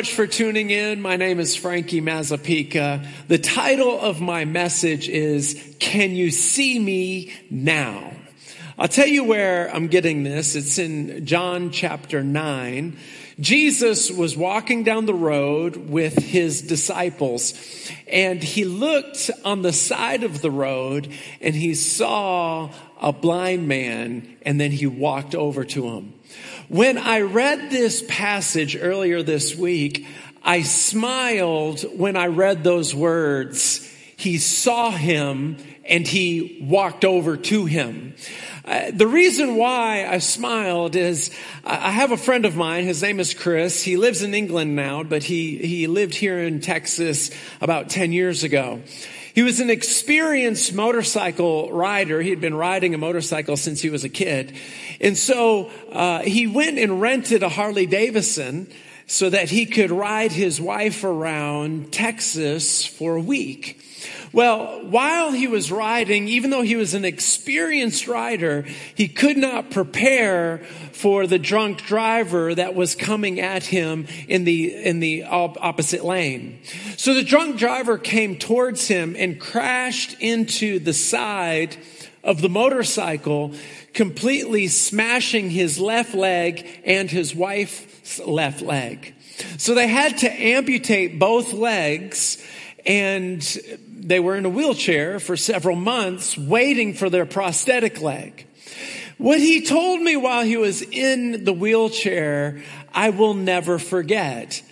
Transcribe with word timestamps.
much 0.00 0.14
for 0.14 0.26
tuning 0.26 0.70
in. 0.70 1.02
My 1.02 1.16
name 1.16 1.38
is 1.40 1.54
Frankie 1.54 2.00
Mazapika. 2.00 3.06
The 3.28 3.36
title 3.36 4.00
of 4.00 4.18
my 4.18 4.46
message 4.46 5.10
is, 5.10 5.76
Can 5.78 6.12
You 6.12 6.30
See 6.30 6.78
Me 6.78 7.30
Now? 7.50 8.10
I'll 8.78 8.88
tell 8.88 9.06
you 9.06 9.24
where 9.24 9.68
I'm 9.68 9.88
getting 9.88 10.22
this. 10.22 10.56
It's 10.56 10.78
in 10.78 11.26
John 11.26 11.70
chapter 11.70 12.22
9. 12.22 12.96
Jesus 13.40 14.10
was 14.10 14.38
walking 14.38 14.84
down 14.84 15.04
the 15.04 15.12
road 15.12 15.76
with 15.76 16.16
his 16.16 16.62
disciples 16.62 17.52
and 18.08 18.42
he 18.42 18.64
looked 18.64 19.30
on 19.44 19.60
the 19.60 19.72
side 19.74 20.24
of 20.24 20.40
the 20.40 20.50
road 20.50 21.12
and 21.42 21.54
he 21.54 21.74
saw 21.74 22.70
a 23.02 23.12
blind 23.12 23.68
man 23.68 24.34
and 24.46 24.58
then 24.58 24.70
he 24.70 24.86
walked 24.86 25.34
over 25.34 25.62
to 25.62 25.88
him. 25.88 26.14
When 26.70 26.98
I 26.98 27.22
read 27.22 27.70
this 27.70 28.04
passage 28.06 28.76
earlier 28.80 29.24
this 29.24 29.56
week, 29.56 30.06
I 30.40 30.62
smiled 30.62 31.80
when 31.98 32.14
I 32.14 32.28
read 32.28 32.62
those 32.62 32.94
words. 32.94 33.80
He 34.16 34.38
saw 34.38 34.92
him 34.92 35.56
and 35.84 36.06
he 36.06 36.60
walked 36.62 37.04
over 37.04 37.36
to 37.36 37.64
him. 37.64 38.14
Uh, 38.64 38.92
the 38.92 39.08
reason 39.08 39.56
why 39.56 40.06
I 40.06 40.18
smiled 40.18 40.94
is 40.94 41.32
I 41.64 41.90
have 41.90 42.12
a 42.12 42.16
friend 42.16 42.44
of 42.44 42.54
mine. 42.54 42.84
His 42.84 43.02
name 43.02 43.18
is 43.18 43.34
Chris. 43.34 43.82
He 43.82 43.96
lives 43.96 44.22
in 44.22 44.32
England 44.32 44.76
now, 44.76 45.02
but 45.02 45.24
he, 45.24 45.56
he 45.56 45.88
lived 45.88 46.14
here 46.14 46.38
in 46.38 46.60
Texas 46.60 47.32
about 47.60 47.90
10 47.90 48.12
years 48.12 48.44
ago. 48.44 48.80
He 49.34 49.42
was 49.42 49.60
an 49.60 49.70
experienced 49.70 50.74
motorcycle 50.74 51.72
rider. 51.72 52.20
He 52.20 52.30
had 52.30 52.40
been 52.40 52.54
riding 52.54 52.94
a 52.94 52.98
motorcycle 52.98 53.56
since 53.56 53.80
he 53.80 53.90
was 53.90 54.04
a 54.04 54.08
kid. 54.08 54.54
And 55.00 55.16
so 55.16 55.70
uh, 55.92 56.20
he 56.20 56.46
went 56.46 56.78
and 56.78 57.00
rented 57.00 57.42
a 57.42 57.48
Harley 57.48 57.86
Davidson 57.86 58.70
so 59.06 59.30
that 59.30 59.50
he 59.50 59.66
could 59.66 59.90
ride 59.90 60.32
his 60.32 60.60
wife 60.60 61.04
around 61.04 61.92
Texas 61.92 62.86
for 62.86 63.16
a 63.16 63.20
week. 63.20 63.80
Well, 64.32 64.86
while 64.86 65.32
he 65.32 65.48
was 65.48 65.72
riding, 65.72 66.28
even 66.28 66.50
though 66.50 66.62
he 66.62 66.76
was 66.76 66.94
an 66.94 67.04
experienced 67.04 68.06
rider, 68.06 68.64
he 68.94 69.08
could 69.08 69.36
not 69.36 69.72
prepare 69.72 70.58
for 70.92 71.26
the 71.26 71.38
drunk 71.38 71.82
driver 71.82 72.54
that 72.54 72.76
was 72.76 72.94
coming 72.94 73.40
at 73.40 73.64
him 73.64 74.06
in 74.28 74.44
the, 74.44 74.72
in 74.72 75.00
the 75.00 75.24
opposite 75.24 76.04
lane. 76.04 76.60
So 76.96 77.14
the 77.14 77.24
drunk 77.24 77.58
driver 77.58 77.98
came 77.98 78.36
towards 78.36 78.86
him 78.86 79.16
and 79.18 79.40
crashed 79.40 80.16
into 80.20 80.78
the 80.78 80.94
side 80.94 81.76
of 82.22 82.40
the 82.40 82.48
motorcycle, 82.48 83.52
completely 83.94 84.68
smashing 84.68 85.50
his 85.50 85.80
left 85.80 86.14
leg 86.14 86.66
and 86.84 87.10
his 87.10 87.34
wife's 87.34 88.20
left 88.20 88.62
leg. 88.62 89.14
So 89.58 89.74
they 89.74 89.88
had 89.88 90.18
to 90.18 90.30
amputate 90.30 91.18
both 91.18 91.52
legs 91.52 92.40
and 92.86 93.42
they 94.06 94.20
were 94.20 94.36
in 94.36 94.46
a 94.46 94.50
wheelchair 94.50 95.20
for 95.20 95.36
several 95.36 95.76
months 95.76 96.36
waiting 96.36 96.94
for 96.94 97.10
their 97.10 97.26
prosthetic 97.26 98.00
leg. 98.00 98.46
What 99.18 99.40
he 99.40 99.64
told 99.66 100.00
me 100.00 100.16
while 100.16 100.44
he 100.44 100.56
was 100.56 100.82
in 100.82 101.44
the 101.44 101.52
wheelchair, 101.52 102.62
I 102.94 103.10
will 103.10 103.34
never 103.34 103.78
forget. 103.78 104.62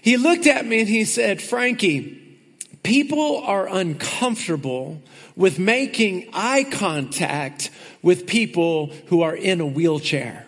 He 0.00 0.16
looked 0.16 0.46
at 0.46 0.64
me 0.64 0.80
and 0.80 0.88
he 0.88 1.04
said, 1.04 1.42
Frankie, 1.42 2.38
people 2.82 3.38
are 3.44 3.68
uncomfortable 3.68 5.02
with 5.36 5.58
making 5.58 6.30
eye 6.32 6.64
contact 6.64 7.70
with 8.02 8.26
people 8.26 8.86
who 9.06 9.22
are 9.22 9.36
in 9.36 9.60
a 9.60 9.66
wheelchair. 9.66 10.46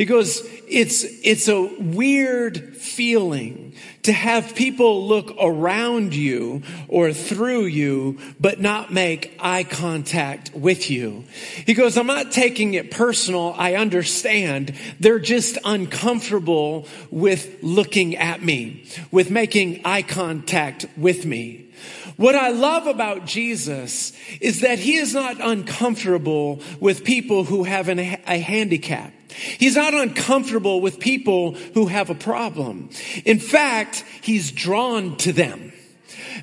He 0.00 0.06
goes, 0.06 0.40
it's, 0.66 1.04
it's 1.04 1.46
a 1.48 1.60
weird 1.60 2.74
feeling 2.78 3.74
to 4.04 4.14
have 4.14 4.54
people 4.54 5.06
look 5.06 5.36
around 5.38 6.14
you 6.14 6.62
or 6.88 7.12
through 7.12 7.66
you, 7.66 8.18
but 8.40 8.62
not 8.62 8.90
make 8.90 9.36
eye 9.38 9.62
contact 9.62 10.54
with 10.54 10.90
you. 10.90 11.24
He 11.66 11.74
goes, 11.74 11.98
I'm 11.98 12.06
not 12.06 12.32
taking 12.32 12.72
it 12.72 12.90
personal. 12.90 13.54
I 13.58 13.74
understand. 13.74 14.74
They're 14.98 15.18
just 15.18 15.58
uncomfortable 15.66 16.86
with 17.10 17.62
looking 17.62 18.16
at 18.16 18.42
me, 18.42 18.86
with 19.10 19.30
making 19.30 19.82
eye 19.84 20.00
contact 20.00 20.86
with 20.96 21.26
me. 21.26 21.68
What 22.16 22.34
I 22.34 22.48
love 22.48 22.86
about 22.86 23.26
Jesus 23.26 24.14
is 24.40 24.62
that 24.62 24.78
he 24.78 24.96
is 24.96 25.12
not 25.12 25.36
uncomfortable 25.42 26.62
with 26.80 27.04
people 27.04 27.44
who 27.44 27.64
have 27.64 27.90
an, 27.90 27.98
a 27.98 28.38
handicap. 28.38 29.12
He's 29.30 29.76
not 29.76 29.94
uncomfortable 29.94 30.80
with 30.80 31.00
people 31.00 31.52
who 31.52 31.86
have 31.86 32.10
a 32.10 32.14
problem. 32.14 32.90
In 33.24 33.38
fact, 33.38 34.04
he's 34.20 34.50
drawn 34.50 35.16
to 35.18 35.32
them. 35.32 35.72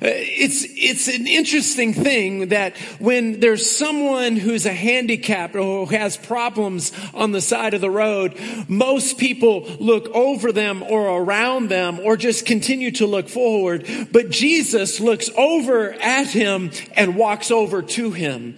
Uh, 0.00 0.06
it's, 0.10 0.64
it's 0.76 1.08
an 1.08 1.26
interesting 1.26 1.92
thing 1.92 2.48
that 2.48 2.76
when 2.98 3.40
there's 3.40 3.68
someone 3.68 4.36
who's 4.36 4.64
a 4.64 4.72
handicapped 4.72 5.56
or 5.56 5.86
who 5.86 5.96
has 5.96 6.16
problems 6.16 6.92
on 7.14 7.32
the 7.32 7.40
side 7.40 7.74
of 7.74 7.80
the 7.80 7.90
road, 7.90 8.38
most 8.68 9.18
people 9.18 9.66
look 9.80 10.08
over 10.10 10.52
them 10.52 10.82
or 10.84 11.20
around 11.20 11.68
them 11.68 11.98
or 12.00 12.16
just 12.16 12.46
continue 12.46 12.90
to 12.92 13.06
look 13.06 13.28
forward. 13.28 13.86
But 14.12 14.30
Jesus 14.30 15.00
looks 15.00 15.30
over 15.36 15.92
at 15.94 16.28
him 16.28 16.70
and 16.94 17.16
walks 17.16 17.50
over 17.50 17.82
to 17.82 18.10
him. 18.12 18.56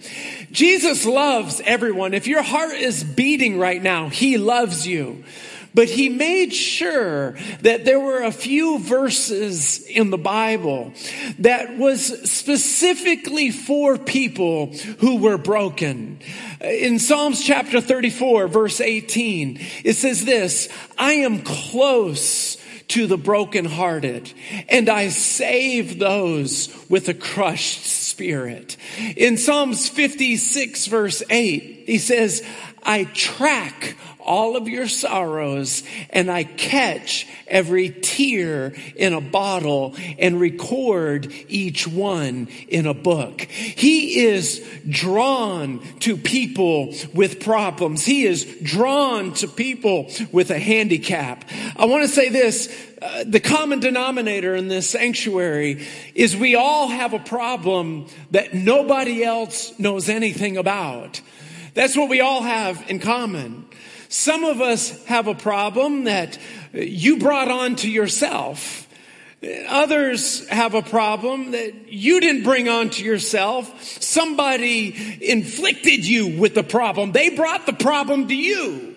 Jesus 0.51 1.05
loves 1.05 1.61
everyone. 1.65 2.13
If 2.13 2.27
your 2.27 2.43
heart 2.43 2.73
is 2.73 3.03
beating 3.03 3.57
right 3.57 3.81
now, 3.81 4.09
he 4.09 4.37
loves 4.37 4.85
you. 4.85 5.23
But 5.73 5.89
he 5.89 6.09
made 6.09 6.53
sure 6.53 7.35
that 7.61 7.85
there 7.85 7.99
were 7.99 8.23
a 8.23 8.31
few 8.31 8.79
verses 8.79 9.85
in 9.85 10.09
the 10.09 10.17
Bible 10.17 10.93
that 11.39 11.77
was 11.77 12.29
specifically 12.29 13.51
for 13.51 13.97
people 13.97 14.73
who 14.99 15.17
were 15.17 15.37
broken. 15.37 16.19
In 16.59 16.99
Psalms 16.99 17.43
chapter 17.43 17.79
34 17.79 18.47
verse 18.47 18.81
18, 18.81 19.59
it 19.83 19.93
says 19.93 20.25
this, 20.25 20.67
I 20.97 21.13
am 21.13 21.41
close 21.41 22.57
to 22.89 23.07
the 23.07 23.17
brokenhearted 23.17 24.33
and 24.67 24.89
I 24.89 25.07
save 25.07 25.97
those 25.97 26.67
with 26.89 27.07
a 27.07 27.13
crushed 27.13 27.85
spirit. 27.85 28.75
In 29.15 29.37
Psalms 29.37 29.87
56 29.87 30.87
verse 30.87 31.23
8, 31.29 31.83
he 31.85 31.97
says, 31.97 32.43
I 32.83 33.05
track 33.05 33.95
all 34.25 34.55
of 34.55 34.67
your 34.67 34.87
sorrows 34.87 35.83
and 36.09 36.31
I 36.31 36.43
catch 36.43 37.27
every 37.47 37.89
tear 37.89 38.73
in 38.95 39.13
a 39.13 39.21
bottle 39.21 39.95
and 40.17 40.39
record 40.39 41.31
each 41.47 41.87
one 41.87 42.47
in 42.67 42.85
a 42.85 42.93
book. 42.93 43.41
He 43.41 44.25
is 44.25 44.65
drawn 44.87 45.81
to 45.99 46.17
people 46.17 46.93
with 47.13 47.43
problems. 47.43 48.05
He 48.05 48.25
is 48.25 48.45
drawn 48.63 49.33
to 49.35 49.47
people 49.47 50.09
with 50.31 50.51
a 50.51 50.59
handicap. 50.59 51.45
I 51.75 51.85
want 51.85 52.03
to 52.03 52.07
say 52.07 52.29
this. 52.29 52.87
Uh, 53.01 53.23
the 53.25 53.39
common 53.39 53.79
denominator 53.79 54.55
in 54.55 54.67
this 54.67 54.87
sanctuary 54.87 55.87
is 56.13 56.37
we 56.37 56.53
all 56.53 56.87
have 56.87 57.13
a 57.13 57.19
problem 57.19 58.05
that 58.29 58.53
nobody 58.53 59.23
else 59.23 59.77
knows 59.79 60.07
anything 60.07 60.55
about. 60.55 61.19
That's 61.73 61.95
what 61.95 62.09
we 62.09 62.21
all 62.21 62.43
have 62.43 62.89
in 62.89 62.99
common. 62.99 63.65
Some 64.09 64.43
of 64.43 64.59
us 64.59 65.05
have 65.05 65.27
a 65.27 65.35
problem 65.35 66.03
that 66.03 66.37
you 66.73 67.17
brought 67.17 67.49
on 67.49 67.77
to 67.77 67.89
yourself. 67.89 68.87
Others 69.67 70.47
have 70.49 70.75
a 70.75 70.83
problem 70.83 71.51
that 71.51 71.91
you 71.91 72.19
didn't 72.19 72.43
bring 72.43 72.69
on 72.69 72.91
to 72.91 73.03
yourself. 73.03 73.83
Somebody 73.83 75.17
inflicted 75.21 76.05
you 76.05 76.39
with 76.39 76.53
the 76.53 76.63
problem. 76.63 77.11
They 77.11 77.29
brought 77.29 77.65
the 77.65 77.73
problem 77.73 78.27
to 78.27 78.35
you. 78.35 78.90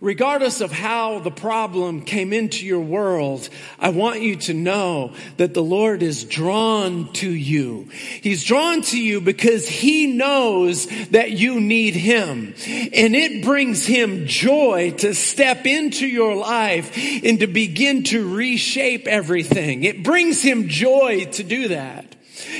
Regardless 0.00 0.60
of 0.60 0.72
how 0.72 1.20
the 1.20 1.30
problem 1.30 2.02
came 2.02 2.32
into 2.32 2.66
your 2.66 2.80
world, 2.80 3.48
I 3.78 3.90
want 3.90 4.22
you 4.22 4.36
to 4.36 4.52
know 4.52 5.12
that 5.36 5.54
the 5.54 5.62
Lord 5.62 6.02
is 6.02 6.24
drawn 6.24 7.12
to 7.14 7.30
you. 7.30 7.88
He's 8.20 8.44
drawn 8.44 8.82
to 8.82 9.00
you 9.00 9.20
because 9.20 9.68
He 9.68 10.08
knows 10.08 10.86
that 11.10 11.30
you 11.30 11.60
need 11.60 11.94
Him. 11.94 12.54
And 12.66 13.14
it 13.14 13.44
brings 13.44 13.86
Him 13.86 14.26
joy 14.26 14.90
to 14.98 15.14
step 15.14 15.64
into 15.64 16.06
your 16.06 16.34
life 16.34 16.96
and 17.24 17.38
to 17.40 17.46
begin 17.46 18.02
to 18.04 18.34
reshape 18.34 19.06
everything. 19.06 19.84
It 19.84 20.02
brings 20.02 20.42
Him 20.42 20.68
joy 20.68 21.26
to 21.32 21.44
do 21.44 21.68
that. 21.68 22.16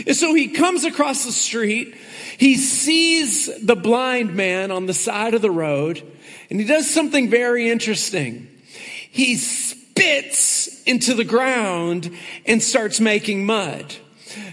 And 0.06 0.16
so 0.16 0.34
He 0.34 0.48
comes 0.48 0.84
across 0.84 1.24
the 1.24 1.32
street. 1.32 1.96
He 2.38 2.56
sees 2.56 3.50
the 3.60 3.76
blind 3.76 4.34
man 4.34 4.70
on 4.70 4.86
the 4.86 4.94
side 4.94 5.34
of 5.34 5.42
the 5.42 5.50
road 5.50 6.02
and 6.50 6.60
he 6.60 6.66
does 6.66 6.88
something 6.88 7.28
very 7.30 7.70
interesting. 7.70 8.48
He 9.10 9.36
spits 9.36 10.82
into 10.84 11.14
the 11.14 11.24
ground 11.24 12.10
and 12.46 12.62
starts 12.62 13.00
making 13.00 13.46
mud. 13.46 13.94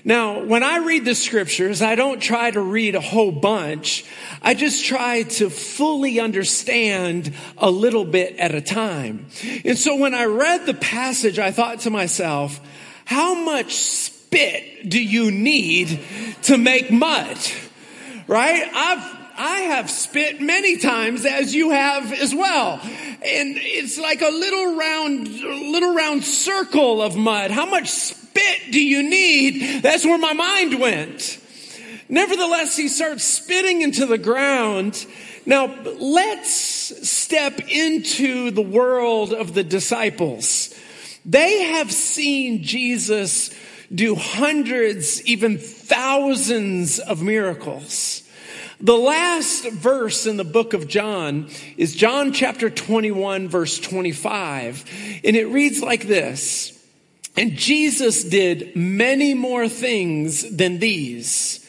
Now, 0.04 0.44
when 0.44 0.64
I 0.64 0.78
read 0.78 1.06
the 1.06 1.16
scriptures, 1.16 1.82
I 1.82 1.96
don't 1.96 2.22
try 2.22 2.52
to 2.52 2.62
read 2.62 2.96
a 2.96 3.02
whole 3.02 3.32
bunch. 3.32 4.06
I 4.42 4.54
just 4.54 4.86
try 4.86 5.24
to 5.24 5.50
fully 5.50 6.20
understand 6.20 7.34
a 7.58 7.70
little 7.70 8.06
bit 8.06 8.38
at 8.38 8.54
a 8.54 8.62
time. 8.62 9.28
And 9.66 9.78
so 9.78 9.96
when 9.96 10.14
I 10.14 10.26
read 10.26 10.66
the 10.66 10.74
passage, 10.74 11.40
I 11.40 11.52
thought 11.52 11.82
to 11.82 11.90
myself, 11.90 12.60
how 13.06 13.44
much 13.44 13.76
spit 13.76 14.90
do 14.90 15.02
you 15.02 15.32
need 15.32 16.00
to 16.44 16.58
make 16.58 16.92
mud? 16.92 17.38
Right? 18.28 18.70
I've 18.74 19.21
I 19.44 19.62
have 19.62 19.90
spit 19.90 20.40
many 20.40 20.78
times 20.78 21.26
as 21.26 21.56
you 21.56 21.72
have 21.72 22.14
as 22.14 22.34
well. 22.36 22.80
And 22.84 23.58
it's 23.58 23.98
like 23.98 24.22
a 24.22 24.30
little 24.30 24.76
round, 24.76 25.28
little 25.30 25.96
round 25.96 26.24
circle 26.24 27.02
of 27.02 27.16
mud. 27.16 27.50
How 27.50 27.66
much 27.66 27.90
spit 27.90 28.72
do 28.72 28.80
you 28.80 29.02
need? 29.02 29.82
That's 29.82 30.06
where 30.06 30.20
my 30.20 30.34
mind 30.34 30.80
went. 30.80 31.40
Nevertheless, 32.08 32.78
he 32.78 32.88
starts 32.88 33.24
spitting 33.24 33.82
into 33.82 34.06
the 34.06 34.20
ground. 34.20 35.08
Now, 35.48 35.76
let's 36.00 37.10
step 37.10 37.62
into 37.68 38.52
the 38.52 38.62
world 38.62 39.34
of 39.34 39.56
the 39.56 39.64
disciples. 39.64 40.72
They 41.26 41.64
have 41.64 41.92
seen 41.92 42.62
Jesus 42.62 43.50
do 43.94 44.14
hundreds, 44.14 45.26
even 45.26 45.58
thousands 45.58 47.00
of 47.00 47.24
miracles. 47.24 48.21
The 48.82 48.98
last 48.98 49.70
verse 49.70 50.26
in 50.26 50.38
the 50.38 50.44
book 50.44 50.74
of 50.74 50.88
John 50.88 51.50
is 51.78 51.96
John 51.96 52.34
chapter 52.34 52.68
21 52.68 53.48
verse 53.48 53.80
25. 53.80 55.22
And 55.24 55.36
it 55.36 55.46
reads 55.46 55.84
like 55.84 56.08
this. 56.08 56.78
And 57.38 57.58
Jesus 57.58 58.24
did 58.24 58.76
many 58.76 59.36
more 59.36 59.70
things 59.70 60.56
than 60.56 60.80
these. 60.80 61.60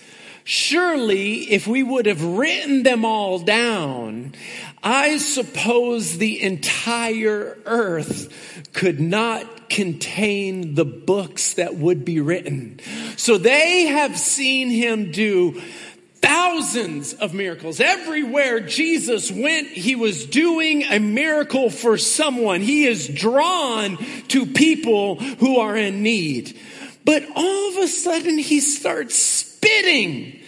Surely 0.45 1.53
if 1.53 1.67
we 1.67 1.83
would 1.83 2.07
have 2.07 2.25
written 2.25 2.83
them 2.83 3.05
all 3.05 3.39
down, 3.39 4.35
I 4.83 5.19
suppose 5.19 6.17
the 6.17 6.43
entire 6.43 7.59
earth 7.67 8.71
could 8.73 9.01
not 9.01 9.69
contain 9.69 10.75
the 10.75 10.85
books 10.85 11.55
that 11.55 11.77
would 11.77 12.05
be 12.05 12.21
written. 12.21 12.81
So 13.17 13.39
they 13.39 13.87
have 13.87 14.19
seen 14.19 14.71
him 14.71 15.13
do 15.13 15.63
thousands 16.23 17.13
of 17.15 17.35
miracles. 17.35 17.81
Everywhere 17.81 18.61
Jesus 18.61 19.31
went, 19.31 19.69
he 19.69 19.97
was 19.97 20.25
doing 20.25 20.85
a 20.85 20.99
miracle 20.99 21.69
for 21.69 21.99
someone. 21.99 22.61
He 22.61 22.87
is 22.87 23.09
drawn 23.09 23.97
to 24.29 24.47
people 24.47 25.17
who 25.17 25.59
are 25.59 25.77
in 25.77 26.03
need. 26.03 26.59
But 27.05 27.25
all 27.35 27.69
of 27.71 27.79
a 27.79 27.89
sudden 27.89 28.39
he 28.39 28.61
starts 28.61 29.17
spitting. 29.17 30.41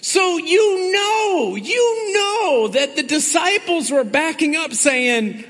So 0.00 0.38
you 0.38 0.92
know, 0.92 1.56
you 1.56 2.14
know 2.14 2.68
that 2.68 2.96
the 2.96 3.02
disciples 3.02 3.90
were 3.90 4.04
backing 4.04 4.56
up 4.56 4.72
saying, 4.72 5.44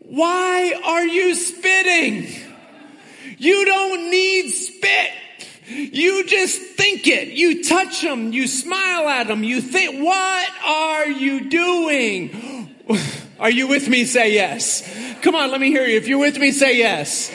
why 0.00 0.80
are 0.84 1.06
you 1.06 1.34
spitting? 1.34 2.26
You 3.36 3.64
don't 3.64 4.10
need 4.10 4.50
spit. 4.50 5.10
You 5.68 6.24
just 6.26 6.60
think 6.60 7.06
it. 7.06 7.28
You 7.28 7.62
touch 7.64 8.00
them. 8.00 8.32
You 8.32 8.46
smile 8.46 9.08
at 9.08 9.28
them. 9.28 9.44
You 9.44 9.60
think, 9.60 10.02
what 10.02 10.48
are 10.64 11.06
you 11.06 11.48
doing? 11.48 12.74
Are 13.38 13.50
you 13.50 13.68
with 13.68 13.88
me? 13.88 14.04
Say 14.04 14.34
yes. 14.34 14.82
Come 15.22 15.36
on, 15.36 15.52
let 15.52 15.60
me 15.60 15.68
hear 15.68 15.84
you. 15.84 15.96
If 15.96 16.08
you're 16.08 16.18
with 16.18 16.38
me, 16.38 16.50
say 16.50 16.76
yes. 16.76 17.30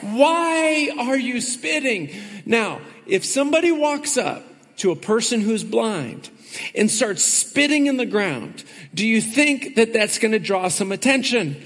Why 0.00 0.90
are 0.98 1.16
you 1.16 1.40
spitting? 1.40 2.10
Now, 2.44 2.80
if 3.06 3.24
somebody 3.24 3.70
walks 3.70 4.18
up 4.18 4.42
to 4.78 4.90
a 4.90 4.96
person 4.96 5.40
who's 5.40 5.62
blind 5.62 6.28
and 6.74 6.90
starts 6.90 7.22
spitting 7.22 7.86
in 7.86 7.96
the 7.96 8.06
ground, 8.06 8.64
do 8.92 9.06
you 9.06 9.20
think 9.20 9.76
that 9.76 9.92
that's 9.92 10.18
going 10.18 10.32
to 10.32 10.38
draw 10.38 10.68
some 10.68 10.92
attention? 10.92 11.62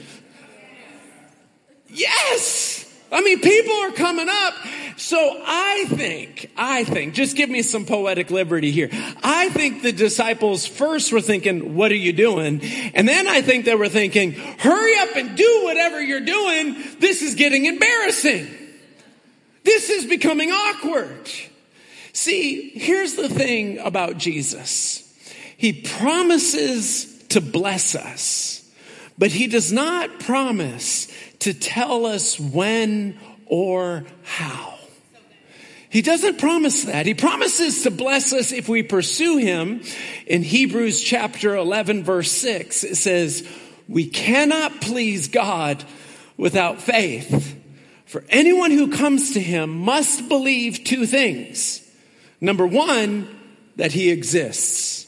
Yes! 1.89 2.85
I 3.11 3.23
mean, 3.23 3.41
people 3.41 3.75
are 3.75 3.93
coming 3.93 4.29
up. 4.29 4.55
So 4.99 5.41
I 5.47 5.85
think, 5.91 6.51
I 6.57 6.83
think, 6.83 7.15
just 7.15 7.37
give 7.37 7.49
me 7.49 7.63
some 7.63 7.87
poetic 7.87 8.33
liberty 8.33 8.73
here. 8.73 8.89
I 9.23 9.49
think 9.51 9.83
the 9.83 9.93
disciples 9.93 10.67
first 10.67 11.13
were 11.13 11.21
thinking, 11.21 11.77
what 11.77 11.93
are 11.93 11.97
you 11.97 12.13
doing? 12.13 12.61
And 12.95 13.07
then 13.07 13.29
I 13.29 13.41
think 13.41 13.65
they 13.65 13.77
were 13.77 13.89
thinking, 13.89 14.33
hurry 14.33 14.99
up 14.99 15.15
and 15.15 15.37
do 15.37 15.61
whatever 15.63 16.03
you're 16.03 16.25
doing. 16.25 16.77
This 16.99 17.23
is 17.23 17.37
getting 17.37 17.67
embarrassing. 17.67 18.49
This 19.63 19.89
is 19.89 20.05
becoming 20.07 20.51
awkward. 20.51 21.31
See, 22.13 22.71
here's 22.71 23.15
the 23.15 23.29
thing 23.29 23.79
about 23.79 24.19
Jesus. 24.19 25.05
He 25.57 25.75
promises 25.75 27.23
to 27.29 27.41
bless 27.41 27.95
us, 27.95 28.69
but 29.17 29.31
he 29.31 29.47
does 29.47 29.73
not 29.73 30.19
promise 30.19 31.07
to 31.39 31.55
tell 31.55 32.05
us 32.05 32.41
when 32.41 33.17
or 33.47 34.05
how. 34.25 34.78
He 35.91 36.03
doesn't 36.03 36.39
promise 36.39 36.85
that. 36.85 37.07
He 37.07 37.15
promises 37.15 37.83
to 37.83 37.91
bless 37.91 38.33
us 38.33 38.53
if 38.53 38.69
we 38.69 38.83
pursue 38.83 39.39
him. 39.39 39.83
In 40.27 40.43
Hebrews 40.43 41.03
chapter 41.03 41.57
11 41.57 42.05
verse 42.05 42.31
6, 42.31 42.85
it 42.85 42.97
says, 42.97 43.49
we 43.89 44.07
cannot 44.07 44.81
please 44.83 45.29
God 45.29 45.83
without 46.37 46.83
faith. 46.83 47.57
For 48.05 48.25
anyone 48.29 48.71
who 48.71 48.93
comes 48.93 49.33
to 49.33 49.41
him 49.41 49.79
must 49.79 50.29
believe 50.29 50.85
two 50.85 51.07
things. 51.07 51.83
Number 52.41 52.67
one, 52.67 53.35
that 53.77 53.93
he 53.93 54.11
exists. 54.11 55.07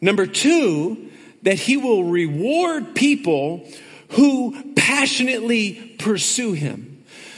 Number 0.00 0.26
two, 0.26 1.10
that 1.42 1.58
he 1.58 1.76
will 1.76 2.04
reward 2.04 2.94
people 2.94 3.68
who 4.10 4.74
passionately 4.74 5.96
pursue 5.98 6.52
him. 6.52 6.95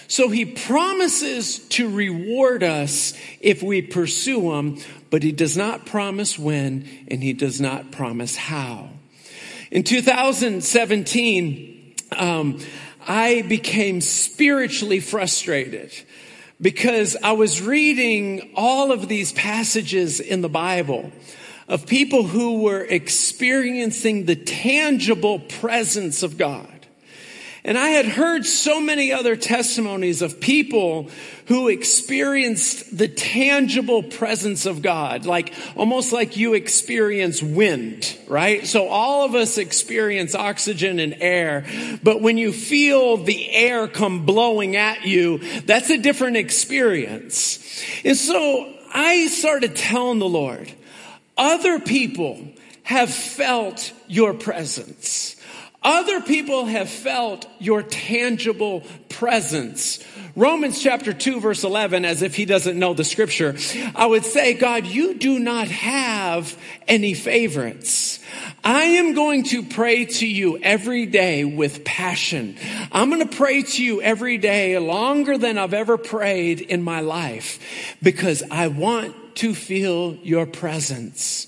So 0.09 0.31
he 0.31 0.47
promises 0.47 1.59
to 1.69 1.89
reward 1.89 2.65
us 2.65 3.15
if 3.41 3.63
we 3.63 3.83
pursue 3.83 4.55
him, 4.55 4.79
but 5.11 5.23
he 5.23 5.33
does 5.33 5.55
not 5.57 5.85
promise 5.85 6.39
when 6.39 6.89
and 7.09 7.23
he 7.23 7.35
does 7.35 7.61
not 7.61 7.93
promise 7.93 8.35
how. 8.35 8.89
In 9.71 9.85
2017, 9.85 11.95
um, 12.17 12.59
I 13.07 13.43
became 13.43 14.01
spiritually 14.01 15.01
frustrated 15.01 15.93
because 16.61 17.17
I 17.23 17.33
was 17.33 17.61
reading 17.61 18.53
all 18.55 18.93
of 18.93 19.09
these 19.09 19.33
passages 19.33 20.21
in 20.21 20.41
the 20.41 20.49
Bible 20.49 21.13
of 21.69 21.87
people 21.87 22.25
who 22.25 22.63
were 22.63 22.83
experiencing 22.83 24.25
the 24.25 24.37
tangible 24.37 25.39
presence 25.39 26.23
of 26.23 26.39
God. 26.39 26.78
And 27.65 27.77
I 27.77 27.89
had 27.89 28.07
heard 28.07 28.47
so 28.47 28.81
many 28.81 29.13
other 29.13 29.37
testimonies 29.37 30.23
of 30.23 30.41
people 30.41 31.11
who 31.47 31.69
experienced 31.69 32.97
the 32.97 33.09
tangible 33.09 34.03
presence 34.03 34.65
of 34.65 34.81
God, 34.81 35.27
like 35.27 35.53
almost 35.77 36.13
like 36.13 36.37
you 36.37 36.55
experience 36.55 37.43
wind, 37.43 38.17
right? 38.29 38.67
So 38.67 38.89
all 38.89 39.25
of 39.25 39.35
us 39.35 39.59
experience 39.59 40.35
oxygen 40.35 40.99
and 40.99 41.17
air, 41.21 41.67
but 42.03 42.21
when 42.21 42.39
you 42.39 42.53
feel 42.53 43.17
the 43.17 43.51
air 43.51 43.89
come 43.89 44.25
blowing 44.25 44.77
at 44.77 45.05
you, 45.05 45.39
that's 45.63 45.91
a 45.91 45.99
different 45.99 46.37
experience. 46.37 47.83
And 48.05 48.17
so 48.17 48.73
I 48.93 49.27
started 49.29 49.75
telling 49.75 50.19
the 50.19 50.29
Lord, 50.29 50.71
other 51.37 51.81
people 51.81 52.39
have 52.83 53.13
felt 53.13 53.93
your 54.07 54.35
presence. 54.35 55.37
Other 55.83 56.21
people 56.21 56.67
have 56.67 56.91
felt 56.91 57.47
your 57.61 57.83
tangible 57.83 58.83
presence. 59.09 60.05
Romans 60.35 60.83
chapter 60.83 61.13
2 61.13 61.41
verse 61.41 61.63
11, 61.63 62.05
as 62.05 62.23
if 62.23 62.35
he 62.35 62.45
doesn't 62.45 62.79
know 62.79 62.95
the 62.95 63.05
scripture, 63.05 63.57
I 63.95 64.07
would 64.07 64.25
say, 64.25 64.55
God, 64.55 64.87
you 64.87 65.15
do 65.15 65.39
not 65.39 65.69
have 65.69 66.57
any 66.89 67.15
favorites. 67.15 68.19
I 68.65 68.83
am 68.83 69.15
going 69.15 69.45
to 69.45 69.63
pray 69.63 70.05
to 70.05 70.27
you 70.27 70.59
every 70.59 71.07
day 71.07 71.45
with 71.45 71.85
passion. 71.85 72.57
I'm 72.91 73.09
going 73.11 73.27
to 73.27 73.37
pray 73.37 73.63
to 73.63 73.85
you 73.85 74.03
every 74.03 74.37
day 74.39 74.79
longer 74.79 75.39
than 75.39 75.59
I've 75.59 75.75
ever 75.75 75.97
prayed 75.97 76.61
in 76.61 76.83
my 76.83 77.01
life 77.01 77.97
because 78.03 78.43
I 78.51 78.67
want 78.69 79.37
to 79.37 79.55
feel 79.55 80.15
your 80.17 80.47
presence. 80.47 81.47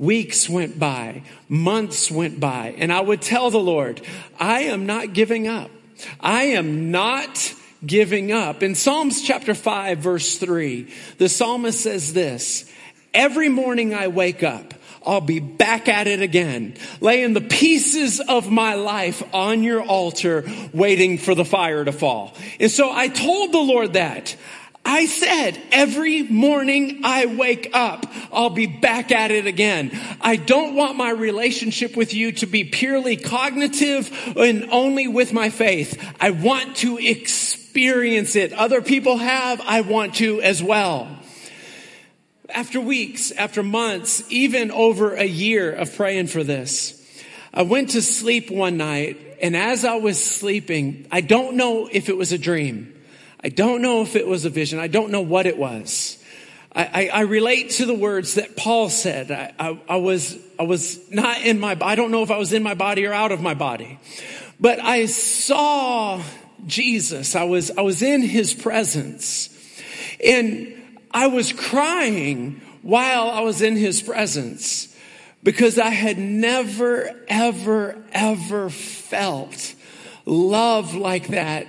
Weeks 0.00 0.48
went 0.48 0.78
by, 0.78 1.24
months 1.46 2.10
went 2.10 2.40
by, 2.40 2.74
and 2.78 2.90
I 2.90 3.02
would 3.02 3.20
tell 3.20 3.50
the 3.50 3.58
Lord, 3.58 4.00
I 4.38 4.62
am 4.62 4.86
not 4.86 5.12
giving 5.12 5.46
up. 5.46 5.70
I 6.18 6.44
am 6.44 6.90
not 6.90 7.54
giving 7.84 8.32
up. 8.32 8.62
In 8.62 8.74
Psalms 8.74 9.20
chapter 9.20 9.52
5 9.54 9.98
verse 9.98 10.38
3, 10.38 10.90
the 11.18 11.28
psalmist 11.28 11.82
says 11.82 12.14
this, 12.14 12.64
every 13.12 13.50
morning 13.50 13.92
I 13.92 14.08
wake 14.08 14.42
up, 14.42 14.72
I'll 15.04 15.20
be 15.20 15.38
back 15.38 15.86
at 15.86 16.06
it 16.06 16.22
again, 16.22 16.76
laying 17.02 17.34
the 17.34 17.42
pieces 17.42 18.20
of 18.20 18.50
my 18.50 18.76
life 18.76 19.22
on 19.34 19.62
your 19.62 19.82
altar, 19.82 20.44
waiting 20.72 21.18
for 21.18 21.34
the 21.34 21.44
fire 21.44 21.84
to 21.84 21.92
fall. 21.92 22.34
And 22.58 22.70
so 22.70 22.90
I 22.90 23.08
told 23.08 23.52
the 23.52 23.58
Lord 23.58 23.92
that. 23.92 24.34
I 24.84 25.06
said 25.06 25.60
every 25.72 26.22
morning 26.22 27.00
I 27.04 27.26
wake 27.26 27.70
up, 27.72 28.06
I'll 28.32 28.50
be 28.50 28.66
back 28.66 29.12
at 29.12 29.30
it 29.30 29.46
again. 29.46 29.90
I 30.20 30.36
don't 30.36 30.74
want 30.74 30.96
my 30.96 31.10
relationship 31.10 31.96
with 31.96 32.14
you 32.14 32.32
to 32.32 32.46
be 32.46 32.64
purely 32.64 33.16
cognitive 33.16 34.10
and 34.36 34.70
only 34.70 35.06
with 35.06 35.32
my 35.32 35.50
faith. 35.50 36.02
I 36.18 36.30
want 36.30 36.76
to 36.76 36.98
experience 36.98 38.36
it. 38.36 38.52
Other 38.52 38.80
people 38.82 39.18
have, 39.18 39.60
I 39.60 39.82
want 39.82 40.16
to 40.16 40.40
as 40.40 40.62
well. 40.62 41.08
After 42.48 42.80
weeks, 42.80 43.30
after 43.32 43.62
months, 43.62 44.24
even 44.30 44.70
over 44.70 45.14
a 45.14 45.24
year 45.24 45.72
of 45.72 45.94
praying 45.94 46.28
for 46.28 46.42
this, 46.42 46.96
I 47.54 47.62
went 47.62 47.90
to 47.90 48.02
sleep 48.02 48.50
one 48.50 48.76
night 48.76 49.30
and 49.40 49.56
as 49.56 49.84
I 49.84 49.94
was 49.94 50.22
sleeping, 50.22 51.06
I 51.10 51.22
don't 51.22 51.56
know 51.56 51.88
if 51.90 52.08
it 52.08 52.16
was 52.16 52.32
a 52.32 52.38
dream. 52.38 52.99
I 53.42 53.48
don't 53.48 53.80
know 53.80 54.02
if 54.02 54.16
it 54.16 54.26
was 54.26 54.44
a 54.44 54.50
vision. 54.50 54.78
I 54.78 54.88
don't 54.88 55.10
know 55.10 55.22
what 55.22 55.46
it 55.46 55.56
was. 55.56 56.18
I, 56.72 56.84
I, 56.84 57.08
I 57.08 57.20
relate 57.22 57.70
to 57.70 57.86
the 57.86 57.94
words 57.94 58.34
that 58.34 58.56
Paul 58.56 58.90
said. 58.90 59.30
I, 59.58 59.80
I, 59.88 59.96
was, 59.96 60.36
I 60.58 60.64
was 60.64 61.10
not 61.10 61.40
in 61.42 61.58
my, 61.58 61.76
I 61.80 61.94
don't 61.94 62.10
know 62.10 62.22
if 62.22 62.30
I 62.30 62.36
was 62.36 62.52
in 62.52 62.62
my 62.62 62.74
body 62.74 63.06
or 63.06 63.12
out 63.12 63.32
of 63.32 63.40
my 63.40 63.54
body, 63.54 63.98
but 64.60 64.78
I 64.78 65.06
saw 65.06 66.22
Jesus. 66.66 67.34
I 67.34 67.44
was, 67.44 67.70
I 67.70 67.80
was 67.80 68.02
in 68.02 68.22
his 68.22 68.52
presence 68.52 69.48
and 70.24 70.98
I 71.10 71.28
was 71.28 71.52
crying 71.52 72.60
while 72.82 73.30
I 73.30 73.40
was 73.40 73.62
in 73.62 73.76
his 73.76 74.02
presence 74.02 74.94
because 75.42 75.78
I 75.78 75.88
had 75.88 76.18
never, 76.18 77.10
ever, 77.26 77.96
ever 78.12 78.68
felt 78.68 79.74
love 80.26 80.94
like 80.94 81.28
that 81.28 81.66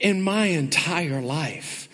in 0.00 0.22
my 0.22 0.46
entire 0.46 1.20
life. 1.20 1.88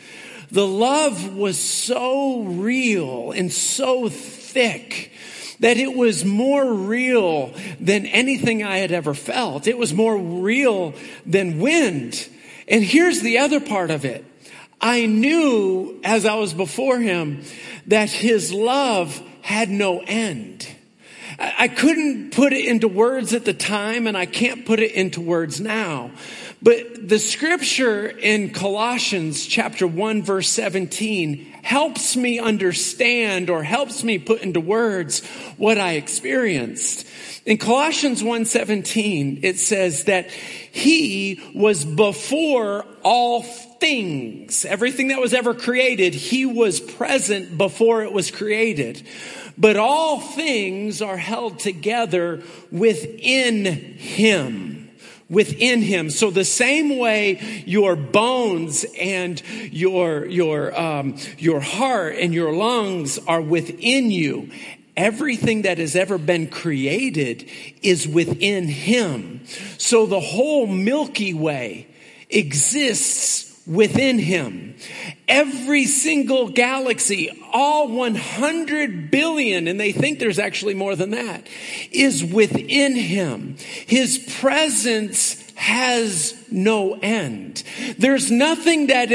The 0.50 0.66
love 0.66 1.35
was 1.35 1.59
so 1.59 2.42
real 2.42 3.30
and 3.30 3.52
so 3.52 4.09
thick 4.09 5.12
that 5.61 5.76
it 5.76 5.95
was 5.95 6.25
more 6.25 6.73
real 6.73 7.54
than 7.78 8.07
anything 8.07 8.62
I 8.62 8.78
had 8.78 8.92
ever 8.92 9.14
felt. 9.14 9.66
It 9.66 9.78
was 9.78 9.95
more 9.95 10.16
real 10.16 10.95
than 11.25 11.61
wind. 11.61 12.28
And 12.66 12.83
here's 12.83 13.21
the 13.21 13.38
other 13.38 13.61
part 13.61 13.90
of 13.90 14.04
it. 14.04 14.25
I 14.80 15.07
knew 15.07 16.00
as 16.02 16.25
I 16.25 16.35
was 16.37 16.54
before 16.54 16.99
him 16.99 17.45
that 17.87 18.11
his 18.11 18.52
love 18.52 19.23
had 19.42 19.69
no 19.69 20.00
end. 20.00 20.66
I 21.38 21.69
couldn't 21.69 22.33
put 22.33 22.52
it 22.52 22.66
into 22.66 22.88
words 22.88 23.33
at 23.33 23.45
the 23.45 23.54
time 23.54 24.07
and 24.07 24.16
I 24.16 24.26
can't 24.26 24.66
put 24.66 24.80
it 24.80 24.92
into 24.92 25.21
words 25.21 25.61
now. 25.61 26.11
But 26.62 27.08
the 27.08 27.18
scripture 27.18 28.06
in 28.06 28.50
Colossians 28.50 29.46
chapter 29.46 29.86
1 29.86 30.22
verse 30.22 30.48
17 30.48 31.46
helps 31.62 32.16
me 32.16 32.38
understand 32.38 33.48
or 33.48 33.62
helps 33.62 34.04
me 34.04 34.18
put 34.18 34.42
into 34.42 34.60
words 34.60 35.24
what 35.56 35.78
I 35.78 35.92
experienced. 35.92 37.06
In 37.46 37.56
Colossians 37.56 38.22
1:17 38.22 39.40
it 39.42 39.58
says 39.58 40.04
that 40.04 40.30
he 40.30 41.40
was 41.54 41.86
before 41.86 42.84
all 43.02 43.42
things. 43.42 44.66
Everything 44.66 45.08
that 45.08 45.20
was 45.20 45.32
ever 45.32 45.54
created, 45.54 46.14
he 46.14 46.44
was 46.44 46.78
present 46.78 47.56
before 47.56 48.02
it 48.02 48.12
was 48.12 48.30
created. 48.30 49.02
But 49.56 49.78
all 49.78 50.20
things 50.20 51.00
are 51.00 51.16
held 51.16 51.58
together 51.58 52.42
within 52.70 53.64
him 53.64 54.79
within 55.30 55.80
him. 55.80 56.10
So 56.10 56.30
the 56.30 56.44
same 56.44 56.99
way 56.99 57.62
your 57.64 57.96
bones 57.96 58.84
and 59.00 59.40
your, 59.70 60.26
your, 60.26 60.78
um, 60.78 61.16
your 61.38 61.60
heart 61.60 62.16
and 62.16 62.34
your 62.34 62.52
lungs 62.52 63.18
are 63.26 63.40
within 63.40 64.10
you, 64.10 64.50
everything 64.96 65.62
that 65.62 65.78
has 65.78 65.96
ever 65.96 66.18
been 66.18 66.49
created 66.49 67.49
is 67.80 68.06
within 68.06 68.68
him. 68.68 69.46
So 69.78 70.04
the 70.04 70.20
whole 70.20 70.66
Milky 70.66 71.32
Way 71.32 71.87
exists 72.28 73.50
within 73.70 74.18
him. 74.18 74.74
Every 75.28 75.84
single 75.84 76.48
galaxy, 76.48 77.30
all 77.52 77.88
100 77.88 79.12
billion, 79.12 79.68
and 79.68 79.78
they 79.78 79.92
think 79.92 80.18
there's 80.18 80.40
actually 80.40 80.74
more 80.74 80.96
than 80.96 81.10
that, 81.10 81.46
is 81.92 82.24
within 82.24 82.96
him. 82.96 83.56
His 83.86 84.18
presence 84.40 85.39
has 85.60 86.34
no 86.50 86.98
end. 87.02 87.62
There's 87.98 88.30
nothing 88.30 88.86
that, 88.86 89.10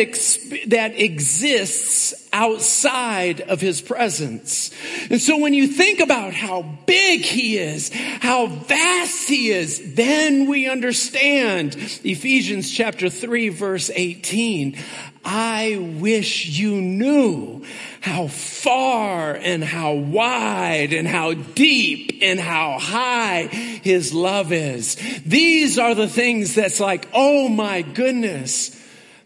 that 0.67 0.93
exists 0.95 2.13
outside 2.31 3.41
of 3.41 3.61
his 3.61 3.81
presence. 3.81 4.69
And 5.09 5.19
so 5.19 5.39
when 5.39 5.55
you 5.55 5.65
think 5.65 6.01
about 6.01 6.35
how 6.35 6.61
big 6.85 7.21
he 7.21 7.57
is, 7.57 7.89
how 7.91 8.45
vast 8.45 9.27
he 9.27 9.49
is, 9.49 9.95
then 9.95 10.47
we 10.47 10.69
understand 10.69 11.73
Ephesians 12.03 12.69
chapter 12.69 13.09
3 13.09 13.49
verse 13.49 13.89
18. 13.91 14.77
I 15.25 15.95
wish 15.99 16.59
you 16.59 16.79
knew 16.79 17.65
how 18.05 18.27
far 18.27 19.33
and 19.33 19.63
how 19.63 19.93
wide 19.93 20.93
and 20.93 21.07
how 21.07 21.33
deep 21.33 22.19
and 22.21 22.39
how 22.39 22.77
high 22.77 23.47
his 23.47 24.13
love 24.13 24.51
is. 24.51 24.95
These 25.25 25.79
are 25.79 25.95
the 25.95 26.07
things 26.07 26.53
that's 26.53 26.79
like, 26.79 27.07
oh 27.15 27.49
my 27.49 27.81
goodness. 27.81 28.79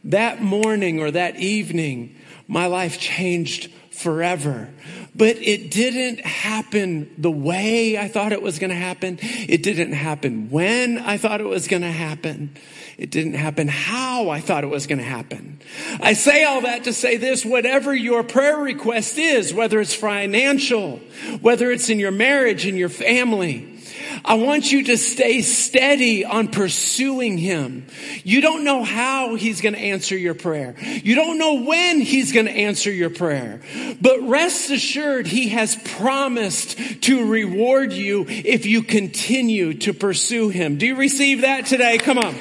That 0.06 0.42
morning 0.42 1.02
or 1.02 1.12
that 1.12 1.36
evening, 1.36 2.16
my 2.48 2.68
life 2.68 3.02
changed 3.02 3.70
forever. 3.92 4.70
But 5.14 5.36
it 5.36 5.72
didn't 5.72 6.22
happen 6.22 7.14
the 7.18 7.30
way 7.30 7.98
I 7.98 8.08
thought 8.08 8.32
it 8.32 8.42
was 8.42 8.60
going 8.60 8.70
to 8.70 8.78
happen. 8.78 9.20
It 9.22 9.62
didn't 9.62 9.92
happen 9.92 10.50
when 10.52 11.00
I 11.00 11.18
thought 11.18 11.42
it 11.42 11.48
was 11.48 11.68
going 11.68 11.82
to 11.82 11.92
happen. 11.92 12.56
It 13.00 13.12
didn't 13.12 13.36
happen 13.36 13.70
how 13.70 14.30
I 14.30 14.42
thought 14.42 14.66
it 14.66 14.70
was 14.70 14.86
going 14.86 14.98
to 14.98 15.06
happen. 15.06 15.62
I 16.02 16.12
say 16.12 16.44
all 16.44 16.60
that 16.62 16.84
to 16.84 16.92
say 16.92 17.16
this, 17.16 17.46
whatever 17.46 17.96
your 17.96 18.24
prayer 18.24 18.58
request 18.58 19.18
is, 19.18 19.54
whether 19.54 19.80
it's 19.80 19.94
financial, 19.94 20.98
whether 21.40 21.72
it's 21.72 21.90
in 21.90 22.00
your 22.00 22.12
marriage, 22.12 22.66
in 22.66 22.76
your 22.76 22.90
family, 22.90 23.80
I 24.26 24.34
want 24.34 24.74
you 24.74 24.84
to 24.86 24.98
stay 24.98 25.42
steady 25.44 26.26
on 26.26 26.50
pursuing 26.50 27.38
Him. 27.38 27.88
You 28.26 28.42
don't 28.42 28.66
know 28.66 28.84
how 28.84 29.36
He's 29.36 29.62
going 29.62 29.76
to 29.76 29.80
answer 29.80 30.18
your 30.18 30.34
prayer. 30.34 30.76
You 30.82 31.16
don't 31.16 31.38
know 31.38 31.62
when 31.64 32.02
He's 32.02 32.34
going 32.34 32.48
to 32.48 32.52
answer 32.52 32.92
your 32.92 33.12
prayer. 33.12 33.62
But 34.02 34.28
rest 34.28 34.72
assured, 34.72 35.26
He 35.26 35.50
has 35.50 35.78
promised 35.96 36.78
to 37.04 37.26
reward 37.26 37.94
you 37.94 38.26
if 38.28 38.66
you 38.66 38.84
continue 38.84 39.76
to 39.76 39.94
pursue 39.94 40.50
Him. 40.50 40.78
Do 40.78 40.86
you 40.86 40.98
receive 40.98 41.42
that 41.42 41.66
today? 41.66 41.98
Come 41.98 42.18
on. 42.18 42.36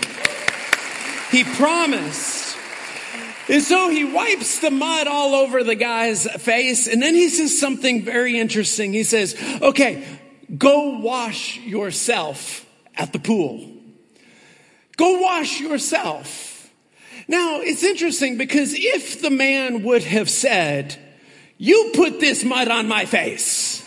He 1.30 1.44
promised. 1.44 2.56
And 3.48 3.62
so 3.62 3.88
he 3.88 4.04
wipes 4.04 4.58
the 4.58 4.70
mud 4.70 5.06
all 5.06 5.34
over 5.34 5.64
the 5.64 5.74
guy's 5.74 6.26
face. 6.42 6.86
And 6.86 7.02
then 7.02 7.14
he 7.14 7.28
says 7.28 7.58
something 7.58 8.04
very 8.04 8.38
interesting. 8.38 8.92
He 8.92 9.04
says, 9.04 9.36
okay, 9.62 10.06
go 10.56 10.98
wash 10.98 11.58
yourself 11.60 12.66
at 12.94 13.12
the 13.12 13.18
pool. 13.18 13.72
Go 14.96 15.20
wash 15.20 15.60
yourself. 15.60 16.70
Now, 17.26 17.60
it's 17.60 17.82
interesting 17.82 18.36
because 18.36 18.74
if 18.74 19.22
the 19.22 19.30
man 19.30 19.82
would 19.84 20.02
have 20.02 20.28
said, 20.28 20.96
you 21.58 21.92
put 21.94 22.20
this 22.20 22.44
mud 22.44 22.68
on 22.68 22.88
my 22.88 23.04
face. 23.04 23.84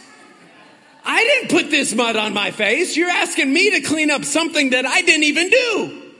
I 1.04 1.24
didn't 1.24 1.50
put 1.50 1.72
this 1.72 1.94
mud 1.96 2.16
on 2.16 2.34
my 2.34 2.52
face. 2.52 2.96
You're 2.96 3.10
asking 3.10 3.52
me 3.52 3.72
to 3.72 3.82
clean 3.82 4.12
up 4.12 4.26
something 4.26 4.72
that 4.72 4.86
I 4.86 5.02
didn't 5.02 5.24
even 5.24 5.50
do. 5.50 6.11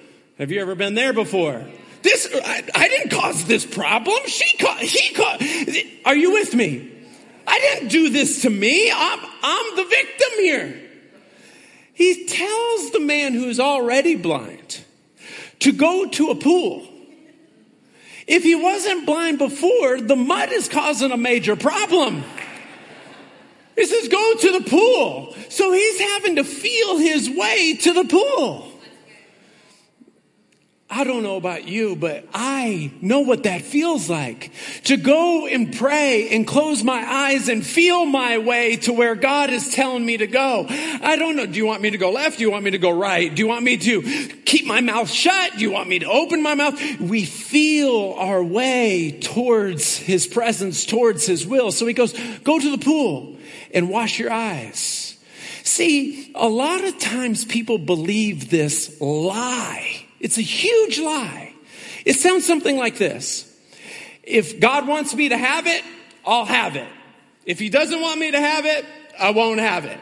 Have 0.42 0.52
you 0.52 0.60
ever 0.60 0.74
been 0.74 0.96
there 0.96 1.14
before? 1.14 1.64
This, 2.02 2.28
I, 2.34 2.64
I 2.74 2.88
didn't 2.88 3.12
cause 3.12 3.46
this 3.46 3.64
problem. 3.64 4.18
She 4.26 4.58
caused, 4.58 4.82
he 4.82 5.14
caused. 5.14 5.44
Are 6.04 6.16
you 6.16 6.32
with 6.32 6.56
me? 6.56 6.92
I 7.46 7.60
didn't 7.60 7.90
do 7.90 8.10
this 8.10 8.42
to 8.42 8.50
me. 8.50 8.92
I'm, 8.92 9.20
I'm 9.44 9.76
the 9.76 9.84
victim 9.84 10.30
here. 10.38 10.82
He 11.94 12.26
tells 12.26 12.90
the 12.90 13.02
man 13.02 13.36
who's 13.36 13.60
already 13.60 14.16
blind 14.16 14.84
to 15.60 15.72
go 15.72 16.08
to 16.08 16.32
a 16.32 16.36
pool. 16.36 16.88
If 18.26 18.42
he 18.42 18.56
wasn't 18.56 19.06
blind 19.06 19.38
before, 19.38 20.02
the 20.02 20.16
mud 20.16 20.52
is 20.52 20.68
causing 20.68 21.12
a 21.12 21.18
major 21.18 21.56
problem. 21.56 22.24
He 23.76 23.86
says, 23.86 24.08
go 24.08 24.34
to 24.38 24.60
the 24.60 24.68
pool. 24.68 25.36
So 25.50 25.72
he's 25.72 26.00
having 26.00 26.38
to 26.38 26.44
feel 26.44 26.98
his 26.98 27.30
way 27.30 27.76
to 27.82 27.94
the 27.94 28.06
pool. 28.06 28.71
I 30.94 31.06
don't 31.06 31.24
know 31.24 31.38
about 31.38 31.70
you, 31.70 31.96
but 31.96 32.28
I 32.34 32.92
know 33.00 33.22
what 33.22 33.44
that 33.44 33.62
feels 33.62 34.10
like. 34.10 34.52
To 34.84 34.98
go 34.98 35.48
and 35.48 35.74
pray 35.74 36.28
and 36.32 36.46
close 36.46 36.84
my 36.84 37.02
eyes 37.02 37.48
and 37.48 37.66
feel 37.66 38.06
my 38.06 38.40
way 38.40 38.76
to 38.76 38.92
where 38.92 39.16
God 39.16 39.52
is 39.52 39.74
telling 39.74 40.06
me 40.06 40.18
to 40.18 40.28
go. 40.28 40.66
I 40.70 41.16
don't 41.16 41.38
know. 41.38 41.46
Do 41.46 41.58
you 41.58 41.66
want 41.66 41.82
me 41.82 41.92
to 41.92 41.98
go 41.98 42.12
left? 42.12 42.40
Do 42.40 42.44
you 42.44 42.52
want 42.52 42.66
me 42.66 42.72
to 42.72 42.78
go 42.78 42.92
right? 42.92 43.34
Do 43.34 43.42
you 43.42 43.48
want 43.48 43.64
me 43.64 43.78
to 43.78 44.02
keep 44.44 44.66
my 44.66 44.82
mouth 44.82 45.10
shut? 45.10 45.54
Do 45.54 45.62
you 45.62 45.72
want 45.72 45.88
me 45.88 46.00
to 46.00 46.08
open 46.08 46.44
my 46.44 46.56
mouth? 46.56 46.78
We 47.00 47.24
feel 47.24 48.16
our 48.18 48.44
way 48.44 49.18
towards 49.22 49.96
His 49.96 50.28
presence, 50.28 50.86
towards 50.86 51.26
His 51.26 51.48
will. 51.48 51.72
So 51.72 51.88
He 51.88 51.94
goes, 51.94 52.12
go 52.40 52.60
to 52.60 52.70
the 52.70 52.84
pool 52.84 53.38
and 53.74 53.90
wash 53.90 54.20
your 54.20 54.30
eyes. 54.30 55.18
See, 55.64 56.34
a 56.36 56.50
lot 56.50 56.84
of 56.84 57.00
times 57.00 57.46
people 57.46 57.78
believe 57.78 58.50
this 58.50 59.00
lie 59.00 60.01
it's 60.22 60.38
a 60.38 60.42
huge 60.42 61.00
lie. 61.00 61.54
It 62.06 62.14
sounds 62.14 62.46
something 62.46 62.78
like 62.78 62.98
this. 62.98 63.52
If 64.24 64.60
God 64.60 64.88
wants 64.88 65.16
me 65.16 65.30
to 65.30 65.38
have 65.38 65.66
it, 65.66 65.84
I'll 66.26 66.46
have 66.46 66.76
it. 66.76 66.88
If 67.46 67.58
he 67.58 67.70
doesn't 67.70 68.00
want 68.00 68.20
me 68.20 68.32
to 68.32 68.40
have 68.40 68.66
it, 68.66 68.86
I 69.20 69.32
won't 69.32 69.60
have 69.60 69.86
it. 69.86 70.00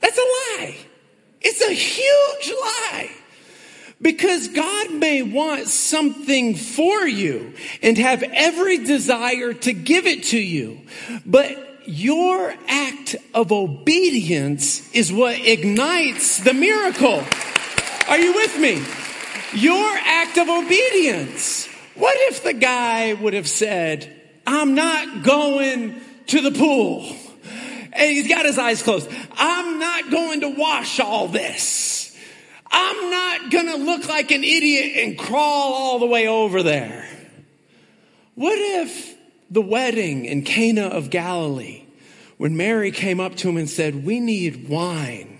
That's 0.00 0.16
a 0.16 0.22
lie. 0.22 0.76
It's 1.42 1.60
a 1.60 1.72
huge 1.72 2.58
lie. 2.60 3.10
Because 4.00 4.48
God 4.48 4.94
may 4.94 5.20
want 5.20 5.68
something 5.68 6.54
for 6.54 7.06
you 7.06 7.52
and 7.82 7.98
have 7.98 8.22
every 8.22 8.78
desire 8.78 9.52
to 9.52 9.74
give 9.74 10.06
it 10.06 10.24
to 10.24 10.40
you. 10.40 10.80
But 11.26 11.86
your 11.86 12.54
act 12.68 13.16
of 13.34 13.52
obedience 13.52 14.90
is 14.94 15.12
what 15.12 15.38
ignites 15.38 16.38
the 16.38 16.54
miracle. 16.54 17.22
Are 18.08 18.18
you 18.18 18.32
with 18.32 18.58
me? 18.58 18.82
Your 19.54 19.96
act 20.04 20.38
of 20.38 20.48
obedience. 20.48 21.66
What 21.94 22.16
if 22.30 22.42
the 22.42 22.52
guy 22.52 23.14
would 23.14 23.34
have 23.34 23.48
said, 23.48 24.20
I'm 24.46 24.74
not 24.74 25.22
going 25.22 26.00
to 26.26 26.40
the 26.40 26.52
pool? 26.52 27.14
And 27.92 28.12
he's 28.12 28.28
got 28.28 28.46
his 28.46 28.58
eyes 28.58 28.82
closed. 28.82 29.10
I'm 29.32 29.78
not 29.78 30.10
going 30.10 30.40
to 30.42 30.48
wash 30.50 31.00
all 31.00 31.28
this. 31.28 32.16
I'm 32.70 33.10
not 33.10 33.50
going 33.50 33.66
to 33.66 33.76
look 33.76 34.08
like 34.08 34.30
an 34.30 34.44
idiot 34.44 35.04
and 35.04 35.18
crawl 35.18 35.74
all 35.74 35.98
the 35.98 36.06
way 36.06 36.28
over 36.28 36.62
there. 36.62 37.08
What 38.36 38.58
if 38.58 39.16
the 39.50 39.60
wedding 39.60 40.24
in 40.24 40.42
Cana 40.44 40.86
of 40.86 41.10
Galilee, 41.10 41.84
when 42.38 42.56
Mary 42.56 42.92
came 42.92 43.20
up 43.20 43.34
to 43.36 43.48
him 43.48 43.56
and 43.56 43.68
said, 43.68 44.04
We 44.06 44.20
need 44.20 44.68
wine. 44.68 45.38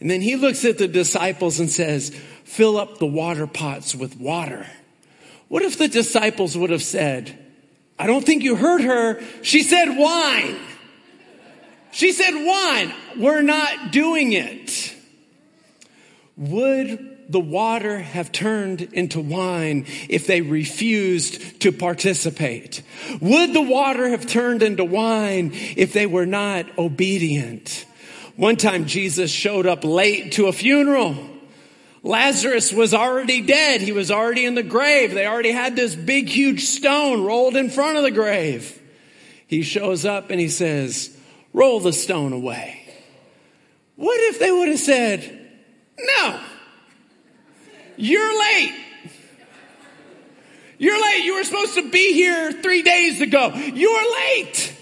And 0.00 0.10
then 0.10 0.20
he 0.20 0.36
looks 0.36 0.64
at 0.64 0.78
the 0.78 0.88
disciples 0.88 1.60
and 1.60 1.70
says, 1.70 2.18
fill 2.48 2.78
up 2.78 2.98
the 2.98 3.06
water 3.06 3.46
pots 3.46 3.94
with 3.94 4.16
water. 4.16 4.66
What 5.48 5.62
if 5.62 5.78
the 5.78 5.86
disciples 5.86 6.56
would 6.56 6.70
have 6.70 6.82
said, 6.82 7.38
I 7.98 8.06
don't 8.06 8.24
think 8.24 8.42
you 8.42 8.56
heard 8.56 8.80
her. 8.80 9.20
She 9.42 9.62
said 9.62 9.96
wine. 9.96 10.56
She 11.90 12.12
said 12.12 12.34
wine. 12.34 12.92
We're 13.18 13.42
not 13.42 13.92
doing 13.92 14.32
it. 14.32 14.94
Would 16.36 17.16
the 17.28 17.40
water 17.40 17.98
have 17.98 18.32
turned 18.32 18.80
into 18.80 19.20
wine 19.20 19.86
if 20.08 20.26
they 20.26 20.40
refused 20.40 21.60
to 21.60 21.72
participate? 21.72 22.82
Would 23.20 23.52
the 23.52 23.62
water 23.62 24.08
have 24.08 24.26
turned 24.26 24.62
into 24.62 24.84
wine 24.84 25.50
if 25.76 25.92
they 25.92 26.06
were 26.06 26.26
not 26.26 26.78
obedient? 26.78 27.84
One 28.36 28.56
time 28.56 28.86
Jesus 28.86 29.30
showed 29.30 29.66
up 29.66 29.84
late 29.84 30.32
to 30.32 30.46
a 30.46 30.52
funeral. 30.52 31.16
Lazarus 32.08 32.72
was 32.72 32.94
already 32.94 33.42
dead. 33.42 33.82
He 33.82 33.92
was 33.92 34.10
already 34.10 34.46
in 34.46 34.54
the 34.54 34.62
grave. 34.62 35.12
They 35.12 35.26
already 35.26 35.52
had 35.52 35.76
this 35.76 35.94
big, 35.94 36.26
huge 36.26 36.64
stone 36.64 37.22
rolled 37.22 37.54
in 37.54 37.68
front 37.68 37.98
of 37.98 38.02
the 38.02 38.10
grave. 38.10 38.80
He 39.46 39.60
shows 39.60 40.06
up 40.06 40.30
and 40.30 40.40
he 40.40 40.48
says, 40.48 41.14
roll 41.52 41.80
the 41.80 41.92
stone 41.92 42.32
away. 42.32 42.82
What 43.96 44.18
if 44.30 44.38
they 44.38 44.50
would 44.50 44.68
have 44.68 44.78
said, 44.78 45.50
no, 45.98 46.40
you're 47.98 48.38
late. 48.38 48.74
You're 50.78 51.02
late. 51.02 51.24
You 51.24 51.34
were 51.34 51.44
supposed 51.44 51.74
to 51.74 51.90
be 51.90 52.14
here 52.14 52.52
three 52.52 52.82
days 52.82 53.20
ago. 53.20 53.52
You're 53.54 54.14
late. 54.14 54.74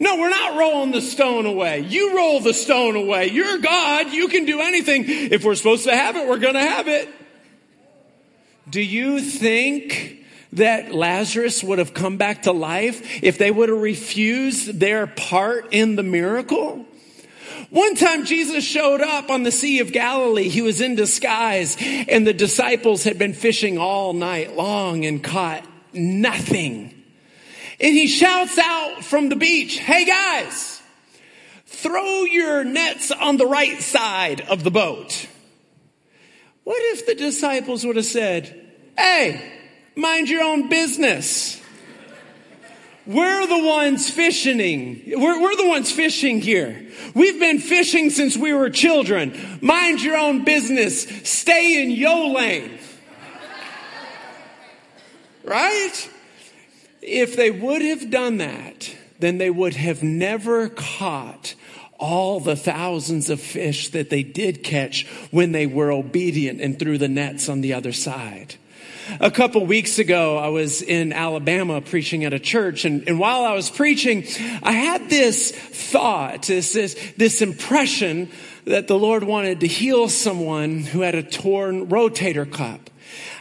No, 0.00 0.16
we're 0.16 0.30
not 0.30 0.56
rolling 0.56 0.92
the 0.92 1.00
stone 1.00 1.44
away. 1.44 1.80
You 1.80 2.16
roll 2.16 2.40
the 2.40 2.54
stone 2.54 2.94
away. 2.94 3.28
You're 3.30 3.58
God. 3.58 4.12
You 4.12 4.28
can 4.28 4.44
do 4.44 4.60
anything. 4.60 5.04
If 5.06 5.44
we're 5.44 5.56
supposed 5.56 5.84
to 5.84 5.94
have 5.94 6.16
it, 6.16 6.28
we're 6.28 6.38
going 6.38 6.54
to 6.54 6.60
have 6.60 6.86
it. 6.86 7.08
Do 8.70 8.80
you 8.80 9.20
think 9.20 10.24
that 10.52 10.94
Lazarus 10.94 11.64
would 11.64 11.78
have 11.78 11.94
come 11.94 12.16
back 12.16 12.42
to 12.42 12.52
life 12.52 13.22
if 13.24 13.38
they 13.38 13.50
would 13.50 13.68
have 13.70 13.80
refused 13.80 14.78
their 14.78 15.06
part 15.06 15.72
in 15.72 15.96
the 15.96 16.02
miracle? 16.02 16.84
One 17.70 17.96
time 17.96 18.24
Jesus 18.24 18.64
showed 18.64 19.00
up 19.00 19.30
on 19.30 19.42
the 19.42 19.50
Sea 19.50 19.80
of 19.80 19.92
Galilee. 19.92 20.48
He 20.48 20.62
was 20.62 20.80
in 20.80 20.94
disguise 20.94 21.76
and 21.80 22.26
the 22.26 22.32
disciples 22.32 23.04
had 23.04 23.18
been 23.18 23.34
fishing 23.34 23.78
all 23.78 24.12
night 24.12 24.56
long 24.56 25.04
and 25.04 25.22
caught 25.22 25.64
nothing. 25.92 26.97
And 27.80 27.96
he 27.96 28.06
shouts 28.06 28.58
out 28.58 29.04
from 29.04 29.28
the 29.28 29.36
beach, 29.36 29.78
Hey 29.78 30.04
guys, 30.04 30.82
throw 31.66 32.24
your 32.24 32.64
nets 32.64 33.10
on 33.10 33.36
the 33.36 33.46
right 33.46 33.80
side 33.80 34.40
of 34.42 34.64
the 34.64 34.70
boat. 34.70 35.26
What 36.64 36.80
if 36.92 37.06
the 37.06 37.14
disciples 37.14 37.86
would 37.86 37.96
have 37.96 38.04
said, 38.04 38.72
Hey, 38.96 39.52
mind 39.94 40.28
your 40.28 40.42
own 40.42 40.68
business? 40.68 41.62
We're 43.06 43.46
the 43.46 43.64
ones 43.64 44.10
fishing. 44.10 45.02
We're, 45.06 45.40
we're, 45.40 45.56
the 45.56 45.66
ones 45.66 45.90
fishing 45.90 46.42
here. 46.42 46.88
We've 47.14 47.40
been 47.40 47.58
fishing 47.58 48.10
since 48.10 48.36
we 48.36 48.52
were 48.52 48.68
children. 48.68 49.58
Mind 49.62 50.02
your 50.02 50.18
own 50.18 50.44
business. 50.44 51.04
Stay 51.26 51.82
in 51.82 51.90
yo 51.90 52.32
lane. 52.34 52.78
Right? 55.42 56.10
If 57.02 57.36
they 57.36 57.50
would 57.50 57.82
have 57.82 58.10
done 58.10 58.38
that, 58.38 58.94
then 59.18 59.38
they 59.38 59.50
would 59.50 59.74
have 59.74 60.02
never 60.02 60.68
caught 60.68 61.54
all 61.98 62.38
the 62.40 62.56
thousands 62.56 63.28
of 63.28 63.40
fish 63.40 63.90
that 63.90 64.10
they 64.10 64.22
did 64.22 64.62
catch 64.62 65.06
when 65.30 65.52
they 65.52 65.66
were 65.66 65.90
obedient 65.90 66.60
and 66.60 66.78
threw 66.78 66.96
the 66.96 67.08
nets 67.08 67.48
on 67.48 67.60
the 67.60 67.74
other 67.74 67.92
side. 67.92 68.54
A 69.20 69.30
couple 69.30 69.64
weeks 69.64 69.98
ago, 69.98 70.36
I 70.36 70.48
was 70.48 70.82
in 70.82 71.14
Alabama 71.14 71.80
preaching 71.80 72.24
at 72.24 72.34
a 72.34 72.38
church, 72.38 72.84
and, 72.84 73.08
and 73.08 73.18
while 73.18 73.42
I 73.42 73.54
was 73.54 73.70
preaching, 73.70 74.24
I 74.62 74.72
had 74.72 75.08
this 75.08 75.50
thought, 75.50 76.42
this, 76.42 76.74
this, 76.74 77.12
this 77.16 77.40
impression 77.40 78.30
that 78.66 78.86
the 78.86 78.98
Lord 78.98 79.24
wanted 79.24 79.60
to 79.60 79.66
heal 79.66 80.08
someone 80.08 80.80
who 80.80 81.00
had 81.00 81.14
a 81.14 81.22
torn 81.22 81.88
rotator 81.88 82.50
cuff. 82.50 82.80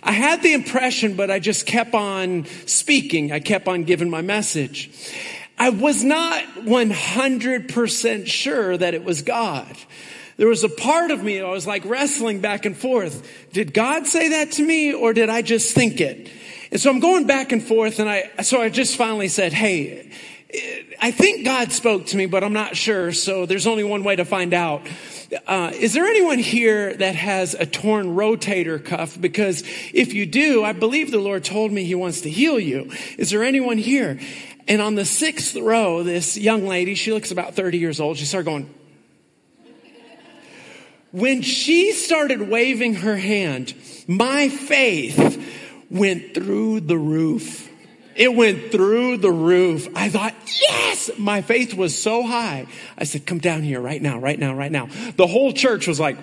I 0.04 0.12
had 0.12 0.42
the 0.42 0.54
impression, 0.54 1.16
but 1.16 1.32
I 1.32 1.40
just 1.40 1.66
kept 1.66 1.94
on 1.94 2.46
speaking. 2.66 3.32
I 3.32 3.40
kept 3.40 3.68
on 3.68 3.84
giving 3.84 4.10
my 4.10 4.22
message. 4.22 4.90
I 5.58 5.70
was 5.70 6.04
not 6.04 6.44
100% 6.44 8.28
sure 8.28 8.78
that 8.78 8.94
it 8.94 9.04
was 9.04 9.22
God. 9.24 9.76
There 10.38 10.48
was 10.48 10.63
a 10.63 10.70
part 10.70 11.10
of 11.10 11.24
me, 11.24 11.42
I 11.42 11.50
was 11.50 11.66
like 11.66 11.84
wrestling 11.84 12.42
back 12.42 12.66
and 12.66 12.78
forth. 12.78 13.28
Did 13.54 13.74
God 13.74 14.06
say 14.06 14.30
that 14.30 14.52
to 14.54 14.66
me 14.66 14.94
or 14.94 15.13
did 15.13 15.30
I 15.30 15.42
just 15.42 15.74
think 15.74 16.00
it? 16.00 16.30
And 16.72 16.80
so 16.80 16.92
I'm 16.92 17.00
going 17.00 17.26
back 17.26 17.52
and 17.52 17.63
forth 17.63 18.00
and 18.00 18.08
I, 18.08 18.30
so 18.44 18.62
I 18.62 18.70
just 18.70 18.98
finally 18.98 19.30
said, 19.30 19.52
Hey, 19.52 20.12
I 21.00 21.12
think 21.12 21.44
God 21.44 21.72
spoke 21.74 22.08
to 22.08 22.18
me, 22.18 22.26
but 22.26 22.44
I'm 22.44 22.54
not 22.54 22.78
sure. 22.78 23.12
So 23.12 23.46
there's 23.46 23.68
only 23.68 23.84
one 23.84 24.04
way 24.04 24.16
to 24.16 24.24
find 24.24 24.54
out. 24.54 24.88
Uh, 25.46 25.72
is 25.74 25.94
there 25.94 26.06
anyone 26.06 26.40
here 26.40 26.94
that 26.96 27.16
has 27.16 27.54
a 27.54 27.66
torn 27.66 28.16
rotator 28.16 28.84
cuff? 28.84 29.20
Because 29.20 29.64
if 29.94 30.14
you 30.14 30.26
do, 30.26 30.64
I 30.64 30.72
believe 30.72 31.12
the 31.12 31.20
Lord 31.20 31.44
told 31.44 31.72
me 31.72 31.84
He 31.84 31.96
wants 31.96 32.22
to 32.22 32.30
heal 32.30 32.60
you. 32.60 32.92
Is 33.18 33.30
there 33.32 33.44
anyone 33.44 33.78
here? 33.78 34.20
And 34.70 34.82
on 34.82 34.96
the 34.96 35.06
sixth 35.06 35.56
row, 35.56 36.04
this 36.04 36.38
young 36.38 36.66
lady, 36.66 36.96
she 36.96 37.12
looks 37.12 37.32
about 37.32 37.56
30 37.56 37.78
years 37.78 38.00
old, 38.00 38.18
she 38.18 38.26
started 38.26 38.46
going. 38.46 38.74
When 41.12 41.42
she 41.42 41.94
started 41.94 42.50
waving 42.50 42.96
her 42.96 43.16
hand, 43.18 43.74
my 44.08 44.50
faith 44.50 45.42
went 45.90 46.34
through 46.34 46.82
the 46.82 46.98
roof. 46.98 47.70
It 48.18 48.34
went 48.34 48.72
through 48.72 49.18
the 49.18 49.32
roof. 49.32 49.88
I 49.96 50.10
thought, 50.10 50.34
yes, 50.60 51.12
my 51.18 51.42
faith 51.42 51.76
was 51.76 51.98
so 51.98 52.24
high. 52.24 52.66
I 52.98 53.04
said, 53.04 53.26
come 53.28 53.38
down 53.38 53.62
here 53.62 53.80
right 53.80 54.02
now, 54.02 54.18
right 54.18 54.40
now, 54.40 54.56
right 54.56 54.72
now. 54.72 54.90
The 55.16 55.28
whole 55.28 55.54
church 55.54 55.88
was 55.88 56.00
like, 56.00 56.18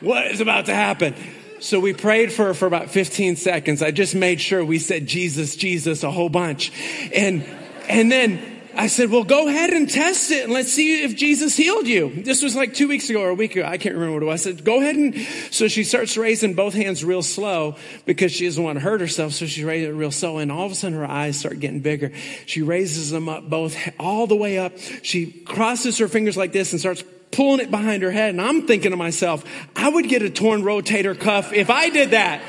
what 0.00 0.26
is 0.26 0.42
about 0.42 0.66
to 0.66 0.74
happen? 0.74 1.14
So 1.60 1.80
we 1.80 1.94
prayed 1.94 2.32
for 2.32 2.52
for 2.52 2.66
about 2.66 2.90
15 2.90 3.36
seconds. 3.36 3.82
I 3.82 3.90
just 3.90 4.14
made 4.14 4.42
sure 4.42 4.62
we 4.62 4.78
said 4.78 5.06
Jesus, 5.06 5.56
Jesus 5.56 6.02
a 6.02 6.10
whole 6.10 6.28
bunch. 6.28 6.70
And, 7.14 7.44
and 7.88 8.12
then 8.12 8.55
I 8.76 8.88
said, 8.88 9.10
well, 9.10 9.24
go 9.24 9.48
ahead 9.48 9.70
and 9.70 9.88
test 9.88 10.30
it 10.30 10.44
and 10.44 10.52
let's 10.52 10.70
see 10.70 11.02
if 11.02 11.16
Jesus 11.16 11.56
healed 11.56 11.86
you. 11.86 12.22
This 12.22 12.42
was 12.42 12.54
like 12.54 12.74
two 12.74 12.88
weeks 12.88 13.08
ago 13.08 13.22
or 13.22 13.30
a 13.30 13.34
week 13.34 13.56
ago. 13.56 13.64
I 13.66 13.78
can't 13.78 13.94
remember 13.94 14.14
what 14.14 14.22
it 14.22 14.26
was. 14.26 14.46
I 14.46 14.50
said, 14.50 14.64
go 14.64 14.80
ahead 14.80 14.96
and, 14.96 15.16
so 15.50 15.66
she 15.66 15.82
starts 15.82 16.16
raising 16.16 16.54
both 16.54 16.74
hands 16.74 17.02
real 17.02 17.22
slow 17.22 17.76
because 18.04 18.32
she 18.32 18.44
doesn't 18.44 18.62
want 18.62 18.76
to 18.76 18.80
hurt 18.80 19.00
herself. 19.00 19.32
So 19.32 19.46
she 19.46 19.64
raises 19.64 19.88
it 19.88 19.92
real 19.92 20.10
slow 20.10 20.38
and 20.38 20.52
all 20.52 20.66
of 20.66 20.72
a 20.72 20.74
sudden 20.74 20.98
her 20.98 21.06
eyes 21.06 21.38
start 21.38 21.58
getting 21.58 21.80
bigger. 21.80 22.12
She 22.44 22.62
raises 22.62 23.10
them 23.10 23.28
up 23.28 23.48
both, 23.48 23.76
all 23.98 24.26
the 24.26 24.36
way 24.36 24.58
up. 24.58 24.76
She 25.02 25.30
crosses 25.30 25.98
her 25.98 26.08
fingers 26.08 26.36
like 26.36 26.52
this 26.52 26.72
and 26.72 26.80
starts 26.80 27.02
pulling 27.30 27.60
it 27.60 27.70
behind 27.70 28.02
her 28.02 28.10
head. 28.10 28.30
And 28.30 28.40
I'm 28.40 28.66
thinking 28.66 28.90
to 28.90 28.96
myself, 28.96 29.44
I 29.74 29.88
would 29.88 30.08
get 30.08 30.22
a 30.22 30.30
torn 30.30 30.62
rotator 30.62 31.18
cuff 31.18 31.52
if 31.52 31.70
I 31.70 31.90
did 31.90 32.10
that. 32.10 32.42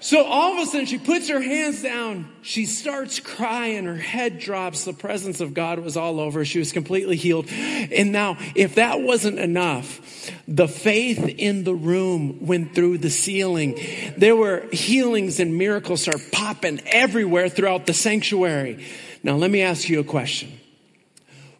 So 0.00 0.24
all 0.24 0.54
of 0.54 0.66
a 0.66 0.66
sudden 0.66 0.86
she 0.86 0.98
puts 0.98 1.28
her 1.28 1.40
hands 1.40 1.82
down. 1.82 2.26
She 2.40 2.64
starts 2.64 3.20
crying. 3.20 3.84
Her 3.84 3.96
head 3.96 4.38
drops. 4.38 4.84
The 4.84 4.94
presence 4.94 5.40
of 5.40 5.52
God 5.52 5.78
was 5.78 5.96
all 5.96 6.20
over. 6.20 6.44
She 6.44 6.58
was 6.58 6.72
completely 6.72 7.16
healed. 7.16 7.46
And 7.50 8.10
now, 8.10 8.38
if 8.54 8.76
that 8.76 9.02
wasn't 9.02 9.38
enough, 9.38 10.30
the 10.48 10.68
faith 10.68 11.18
in 11.38 11.64
the 11.64 11.74
room 11.74 12.46
went 12.46 12.74
through 12.74 12.98
the 12.98 13.10
ceiling. 13.10 13.78
There 14.16 14.36
were 14.36 14.66
healings 14.72 15.38
and 15.38 15.56
miracles 15.56 16.08
are 16.08 16.18
popping 16.32 16.80
everywhere 16.86 17.50
throughout 17.50 17.84
the 17.84 17.94
sanctuary. 17.94 18.86
Now 19.22 19.36
let 19.36 19.50
me 19.50 19.60
ask 19.60 19.88
you 19.88 20.00
a 20.00 20.04
question. 20.04 20.58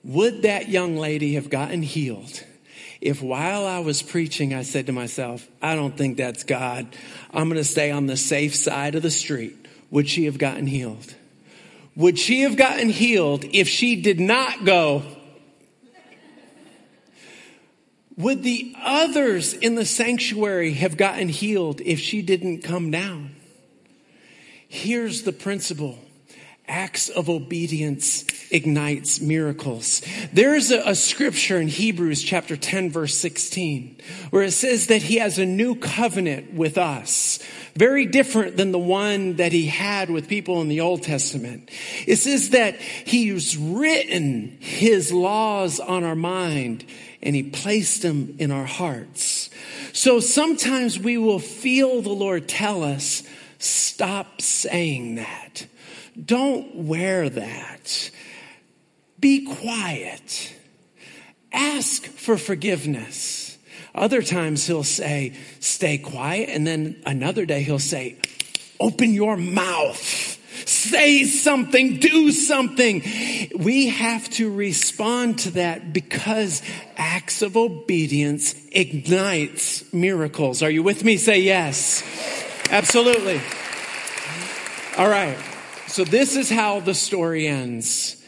Would 0.02 0.42
that 0.42 0.70
young 0.70 0.96
lady 0.96 1.34
have 1.34 1.50
gotten 1.50 1.82
healed 1.82 2.42
if 3.00 3.22
while 3.22 3.66
I 3.66 3.78
was 3.78 4.02
preaching, 4.02 4.52
I 4.52 4.62
said 4.62 4.86
to 4.86 4.92
myself, 4.92 5.48
I 5.62 5.74
don't 5.74 5.96
think 5.96 6.16
that's 6.16 6.44
God. 6.44 6.86
I'm 7.32 7.48
going 7.48 7.60
to 7.60 7.64
stay 7.64 7.90
on 7.90 8.06
the 8.06 8.16
safe 8.16 8.54
side 8.54 8.94
of 8.94 9.02
the 9.02 9.10
street. 9.10 9.56
Would 9.90 10.08
she 10.08 10.26
have 10.26 10.38
gotten 10.38 10.66
healed? 10.66 11.14
Would 11.96 12.18
she 12.18 12.42
have 12.42 12.56
gotten 12.56 12.88
healed 12.88 13.44
if 13.52 13.68
she 13.68 14.00
did 14.00 14.20
not 14.20 14.64
go? 14.64 15.02
Would 18.16 18.42
the 18.42 18.74
others 18.82 19.54
in 19.54 19.76
the 19.76 19.86
sanctuary 19.86 20.74
have 20.74 20.98
gotten 20.98 21.30
healed 21.30 21.80
if 21.80 21.98
she 21.98 22.20
didn't 22.20 22.62
come 22.62 22.90
down? 22.90 23.34
Here's 24.68 25.22
the 25.22 25.32
principle 25.32 25.98
acts 26.70 27.08
of 27.08 27.28
obedience 27.28 28.24
ignites 28.50 29.20
miracles. 29.20 30.02
There's 30.32 30.70
a, 30.70 30.90
a, 30.90 30.94
scripture 30.94 31.60
in 31.60 31.68
Hebrews 31.68 32.22
chapter 32.22 32.56
10 32.56 32.90
verse 32.90 33.14
16 33.16 34.00
where 34.30 34.42
it 34.42 34.52
says 34.52 34.86
that 34.86 35.02
he 35.02 35.16
has 35.16 35.38
a 35.38 35.44
new 35.44 35.74
covenant 35.74 36.54
with 36.54 36.78
us. 36.78 37.40
Very 37.74 38.06
different 38.06 38.56
than 38.56 38.72
the 38.72 38.78
one 38.78 39.36
that 39.36 39.52
he 39.52 39.66
had 39.66 40.10
with 40.10 40.28
people 40.28 40.60
in 40.60 40.68
the 40.68 40.80
Old 40.80 41.02
Testament. 41.02 41.70
It 42.06 42.16
says 42.16 42.50
that 42.50 42.76
he's 42.76 43.56
written 43.56 44.56
his 44.60 45.12
laws 45.12 45.80
on 45.80 46.04
our 46.04 46.16
mind 46.16 46.84
and 47.22 47.36
he 47.36 47.42
placed 47.42 48.02
them 48.02 48.36
in 48.38 48.50
our 48.50 48.64
hearts. 48.64 49.50
So 49.92 50.20
sometimes 50.20 50.98
we 50.98 51.18
will 51.18 51.38
feel 51.38 52.00
the 52.00 52.10
Lord 52.10 52.48
tell 52.48 52.82
us, 52.82 53.22
stop 53.62 54.40
saying 54.40 55.16
that. 55.16 55.66
Don't 56.22 56.74
wear 56.74 57.28
that. 57.28 58.10
Be 59.18 59.44
quiet. 59.44 60.54
Ask 61.52 62.04
for 62.06 62.36
forgiveness. 62.36 63.58
Other 63.94 64.22
times 64.22 64.66
he'll 64.66 64.84
say, 64.84 65.34
stay 65.60 65.98
quiet. 65.98 66.48
And 66.48 66.66
then 66.66 67.02
another 67.06 67.44
day 67.44 67.62
he'll 67.62 67.78
say, 67.78 68.18
open 68.78 69.12
your 69.12 69.36
mouth. 69.36 70.38
Say 70.66 71.24
something, 71.24 71.98
do 71.98 72.30
something. 72.30 73.02
We 73.56 73.88
have 73.88 74.28
to 74.30 74.52
respond 74.52 75.40
to 75.40 75.50
that 75.52 75.92
because 75.92 76.62
acts 76.96 77.42
of 77.42 77.56
obedience 77.56 78.54
ignites 78.70 79.92
miracles. 79.92 80.62
Are 80.62 80.70
you 80.70 80.82
with 80.82 81.02
me? 81.02 81.16
Say 81.16 81.40
yes. 81.40 82.02
Absolutely. 82.70 83.40
All 84.96 85.08
right. 85.08 85.36
So 85.88 86.04
this 86.04 86.36
is 86.36 86.48
how 86.48 86.78
the 86.78 86.94
story 86.94 87.48
ends. 87.48 88.24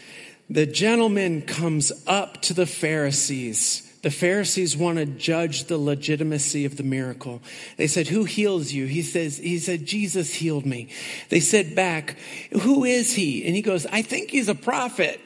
The 0.51 0.67
gentleman 0.67 1.43
comes 1.43 1.93
up 2.09 2.43
to 2.43 2.55
the 2.55 2.67
Pharisees. 2.67 3.89
The 4.03 4.11
Pharisees 4.11 4.77
want 4.77 4.99
to 4.99 5.07
judge 5.07 5.65
the 5.65 5.79
legitimacy 5.79 6.65
of 6.65 6.77
the 6.77 6.83
miracle. 6.83 7.41
They 7.77 7.87
said, 7.87 8.09
who 8.09 8.25
heals 8.25 8.73
you? 8.73 8.87
He 8.87 9.03
says, 9.03 9.39
he 9.39 9.61
said, 9.61 9.87
Jesus 9.87 10.35
healed 10.35 10.67
me. 10.67 10.89
They 11.29 11.39
said 11.39 11.77
back, 11.77 12.17
who 12.51 12.83
is 12.85 13.15
he? 13.15 13.47
And 13.47 13.55
he 13.55 13.63
goes, 13.63 13.87
I 13.87 14.03
think 14.03 14.31
he's 14.31 14.49
a 14.49 14.57
prophet. 14.57 15.21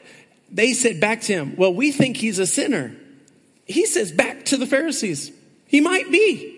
They 0.51 0.73
said 0.73 0.99
back 0.99 1.21
to 1.21 1.33
him, 1.33 1.55
well, 1.57 1.73
we 1.73 1.91
think 1.91 2.17
he's 2.17 2.37
a 2.37 2.45
sinner. 2.45 2.95
He 3.65 3.87
says 3.87 4.11
back 4.11 4.45
to 4.45 4.57
the 4.57 4.67
Pharisees, 4.67 5.31
he 5.65 5.81
might 5.81 6.11
be. 6.11 6.53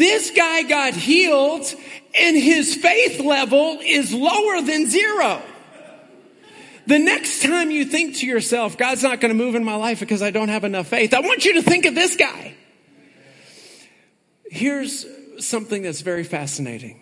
This 0.00 0.30
guy 0.30 0.62
got 0.62 0.94
healed 0.94 1.66
and 2.14 2.34
his 2.34 2.74
faith 2.74 3.20
level 3.20 3.80
is 3.84 4.14
lower 4.14 4.62
than 4.62 4.88
zero. 4.88 5.42
The 6.86 6.98
next 6.98 7.42
time 7.42 7.70
you 7.70 7.84
think 7.84 8.16
to 8.16 8.26
yourself, 8.26 8.78
God's 8.78 9.02
not 9.02 9.20
going 9.20 9.28
to 9.28 9.36
move 9.36 9.56
in 9.56 9.62
my 9.62 9.74
life 9.74 10.00
because 10.00 10.22
I 10.22 10.30
don't 10.30 10.48
have 10.48 10.64
enough 10.64 10.86
faith, 10.86 11.12
I 11.12 11.20
want 11.20 11.44
you 11.44 11.52
to 11.52 11.62
think 11.62 11.84
of 11.84 11.94
this 11.94 12.16
guy. 12.16 12.54
Here's 14.50 15.04
something 15.38 15.82
that's 15.82 16.00
very 16.00 16.24
fascinating. 16.24 16.98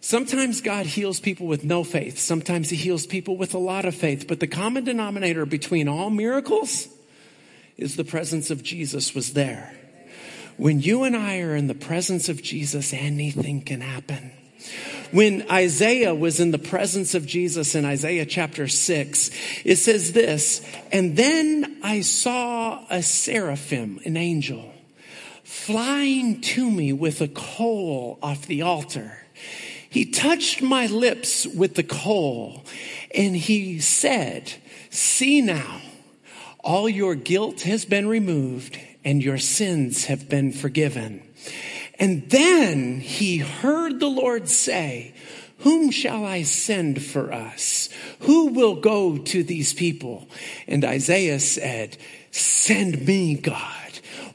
Sometimes 0.00 0.62
God 0.62 0.86
heals 0.86 1.20
people 1.20 1.46
with 1.46 1.62
no 1.62 1.84
faith. 1.84 2.18
Sometimes 2.18 2.70
he 2.70 2.76
heals 2.76 3.04
people 3.04 3.36
with 3.36 3.52
a 3.52 3.58
lot 3.58 3.84
of 3.84 3.94
faith. 3.94 4.26
But 4.26 4.40
the 4.40 4.46
common 4.46 4.84
denominator 4.84 5.44
between 5.44 5.88
all 5.88 6.08
miracles 6.08 6.88
is 7.76 7.96
the 7.96 8.04
presence 8.04 8.50
of 8.50 8.62
Jesus 8.62 9.14
was 9.14 9.34
there. 9.34 9.76
When 10.60 10.78
you 10.82 11.04
and 11.04 11.16
I 11.16 11.40
are 11.40 11.56
in 11.56 11.68
the 11.68 11.74
presence 11.74 12.28
of 12.28 12.42
Jesus, 12.42 12.92
anything 12.92 13.62
can 13.62 13.80
happen. 13.80 14.30
When 15.10 15.50
Isaiah 15.50 16.14
was 16.14 16.38
in 16.38 16.50
the 16.50 16.58
presence 16.58 17.14
of 17.14 17.24
Jesus 17.24 17.74
in 17.74 17.86
Isaiah 17.86 18.26
chapter 18.26 18.68
6, 18.68 19.30
it 19.64 19.76
says 19.76 20.12
this, 20.12 20.60
and 20.92 21.16
then 21.16 21.78
I 21.82 22.02
saw 22.02 22.84
a 22.90 23.02
seraphim, 23.02 24.00
an 24.04 24.18
angel, 24.18 24.70
flying 25.44 26.42
to 26.42 26.70
me 26.70 26.92
with 26.92 27.22
a 27.22 27.28
coal 27.28 28.18
off 28.22 28.46
the 28.46 28.60
altar. 28.60 29.16
He 29.88 30.04
touched 30.04 30.60
my 30.60 30.84
lips 30.88 31.46
with 31.46 31.74
the 31.74 31.84
coal 31.84 32.66
and 33.14 33.34
he 33.34 33.80
said, 33.80 34.52
see 34.90 35.40
now, 35.40 35.80
all 36.62 36.86
your 36.86 37.14
guilt 37.14 37.62
has 37.62 37.86
been 37.86 38.06
removed 38.06 38.78
and 39.04 39.22
your 39.22 39.38
sins 39.38 40.06
have 40.06 40.28
been 40.28 40.52
forgiven. 40.52 41.22
And 41.98 42.28
then 42.30 43.00
he 43.00 43.38
heard 43.38 44.00
the 44.00 44.08
Lord 44.08 44.48
say, 44.48 45.14
whom 45.58 45.90
shall 45.90 46.24
I 46.24 46.42
send 46.42 47.02
for 47.02 47.32
us? 47.32 47.90
Who 48.20 48.46
will 48.48 48.76
go 48.76 49.18
to 49.18 49.42
these 49.42 49.74
people? 49.74 50.26
And 50.66 50.84
Isaiah 50.84 51.40
said, 51.40 51.98
send 52.30 53.06
me, 53.06 53.34
God. 53.34 53.76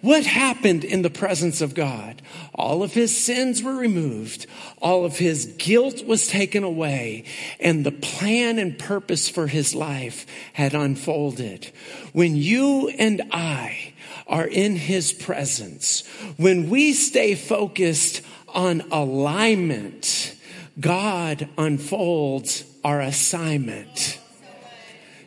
What 0.01 0.23
happened 0.23 0.83
in 0.83 1.01
the 1.01 1.09
presence 1.09 1.61
of 1.61 1.73
God? 1.73 2.21
All 2.53 2.83
of 2.83 2.93
his 2.93 3.17
sins 3.17 3.63
were 3.63 3.75
removed. 3.75 4.45
All 4.79 5.03
of 5.03 5.17
his 5.17 5.47
guilt 5.57 6.05
was 6.05 6.27
taken 6.27 6.63
away 6.63 7.23
and 7.59 7.83
the 7.83 7.91
plan 7.91 8.59
and 8.59 8.77
purpose 8.77 9.27
for 9.27 9.47
his 9.47 9.73
life 9.73 10.27
had 10.53 10.75
unfolded. 10.75 11.71
When 12.13 12.35
you 12.35 12.89
and 12.89 13.23
I 13.31 13.94
are 14.27 14.47
in 14.47 14.75
his 14.75 15.13
presence, 15.13 16.05
when 16.37 16.69
we 16.69 16.93
stay 16.93 17.35
focused 17.35 18.21
on 18.47 18.81
alignment, 18.91 20.35
God 20.79 21.47
unfolds 21.57 22.63
our 22.83 23.01
assignment. 23.01 24.19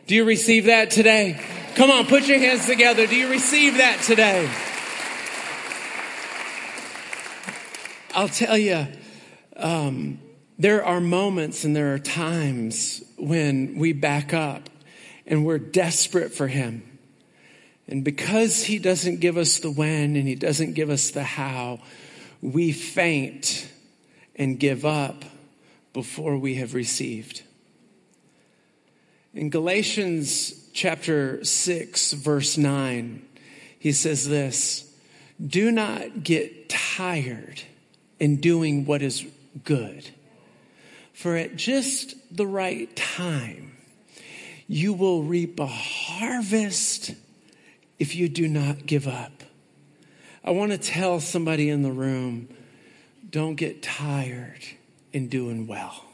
Do 0.07 0.15
you 0.15 0.25
receive 0.25 0.65
that 0.65 0.91
today? 0.91 1.39
Come 1.75 1.91
on, 1.91 2.07
put 2.07 2.27
your 2.27 2.39
hands 2.39 2.65
together. 2.65 3.05
Do 3.05 3.15
you 3.15 3.29
receive 3.29 3.77
that 3.77 4.01
today? 4.01 4.49
I'll 8.15 8.27
tell 8.27 8.57
you, 8.57 8.87
um, 9.55 10.19
there 10.57 10.83
are 10.83 10.99
moments 10.99 11.63
and 11.63 11.75
there 11.75 11.93
are 11.93 11.99
times 11.99 13.03
when 13.17 13.77
we 13.77 13.93
back 13.93 14.33
up 14.33 14.69
and 15.27 15.45
we're 15.45 15.59
desperate 15.59 16.33
for 16.33 16.47
Him. 16.47 16.88
And 17.89 18.03
because 18.03 18.63
he 18.63 18.77
doesn't 18.77 19.19
give 19.19 19.35
us 19.35 19.59
the 19.59 19.71
when 19.71 20.15
and 20.15 20.27
he 20.27 20.35
doesn't 20.35 20.73
give 20.73 20.91
us 20.91 21.09
the 21.09 21.23
how, 21.23 21.79
we 22.39 22.71
faint 22.71 23.67
and 24.35 24.59
give 24.59 24.85
up 24.85 25.25
before 25.91 26.37
we 26.37 26.55
have 26.55 26.75
received. 26.75 27.41
In 29.33 29.49
Galatians 29.49 30.69
chapter 30.71 31.43
6, 31.43 32.13
verse 32.13 32.59
9, 32.59 33.25
he 33.79 33.91
says 33.91 34.29
this 34.29 34.87
Do 35.43 35.71
not 35.71 36.23
get 36.23 36.69
tired 36.69 37.63
in 38.19 38.35
doing 38.35 38.85
what 38.85 39.01
is 39.01 39.25
good, 39.63 40.07
for 41.13 41.35
at 41.35 41.55
just 41.55 42.13
the 42.35 42.45
right 42.45 42.95
time, 42.95 43.75
you 44.67 44.93
will 44.93 45.23
reap 45.23 45.59
a 45.59 45.65
harvest 45.65 47.15
if 47.99 48.15
you 48.15 48.29
do 48.29 48.47
not 48.47 48.85
give 48.85 49.07
up. 49.07 49.43
I 50.43 50.51
want 50.51 50.71
to 50.71 50.77
tell 50.77 51.19
somebody 51.19 51.69
in 51.69 51.83
the 51.83 51.91
room 51.91 52.47
don't 53.29 53.55
get 53.55 53.83
tired 53.83 54.63
in 55.13 55.27
doing 55.27 55.67
well. 55.67 56.05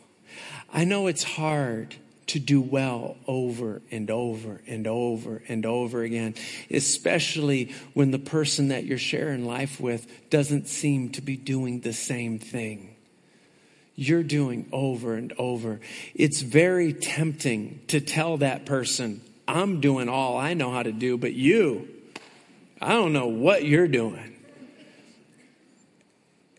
I 0.73 0.83
know 0.83 1.07
it's 1.07 1.23
hard 1.23 1.95
to 2.27 2.39
do 2.39 2.59
well 2.59 3.17
over 3.27 3.81
and 3.91 4.09
over 4.09 4.61
and 4.67 4.87
over 4.87 5.43
and 5.47 5.65
over 5.65 6.01
again, 6.01 6.33
especially 6.71 7.73
when 7.93 8.11
the 8.11 8.19
person 8.19 8.69
that 8.69 8.83
you're 8.83 8.97
sharing 8.97 9.45
life 9.45 9.79
with 9.79 10.29
doesn't 10.29 10.67
seem 10.67 11.09
to 11.11 11.21
be 11.21 11.37
doing 11.37 11.81
the 11.81 11.93
same 11.93 12.39
thing. 12.39 12.95
You're 13.95 14.23
doing 14.23 14.67
over 14.73 15.13
and 15.13 15.31
over. 15.37 15.79
It's 16.13 16.41
very 16.41 16.93
tempting 16.93 17.81
to 17.87 18.01
tell 18.01 18.37
that 18.37 18.65
person, 18.65 19.21
I'm 19.47 19.81
doing 19.81 20.09
all 20.09 20.37
I 20.37 20.53
know 20.53 20.71
how 20.71 20.83
to 20.83 20.91
do, 20.91 21.17
but 21.17 21.33
you, 21.33 21.87
I 22.81 22.93
don't 22.93 23.13
know 23.13 23.27
what 23.27 23.63
you're 23.65 23.87
doing. 23.87 24.35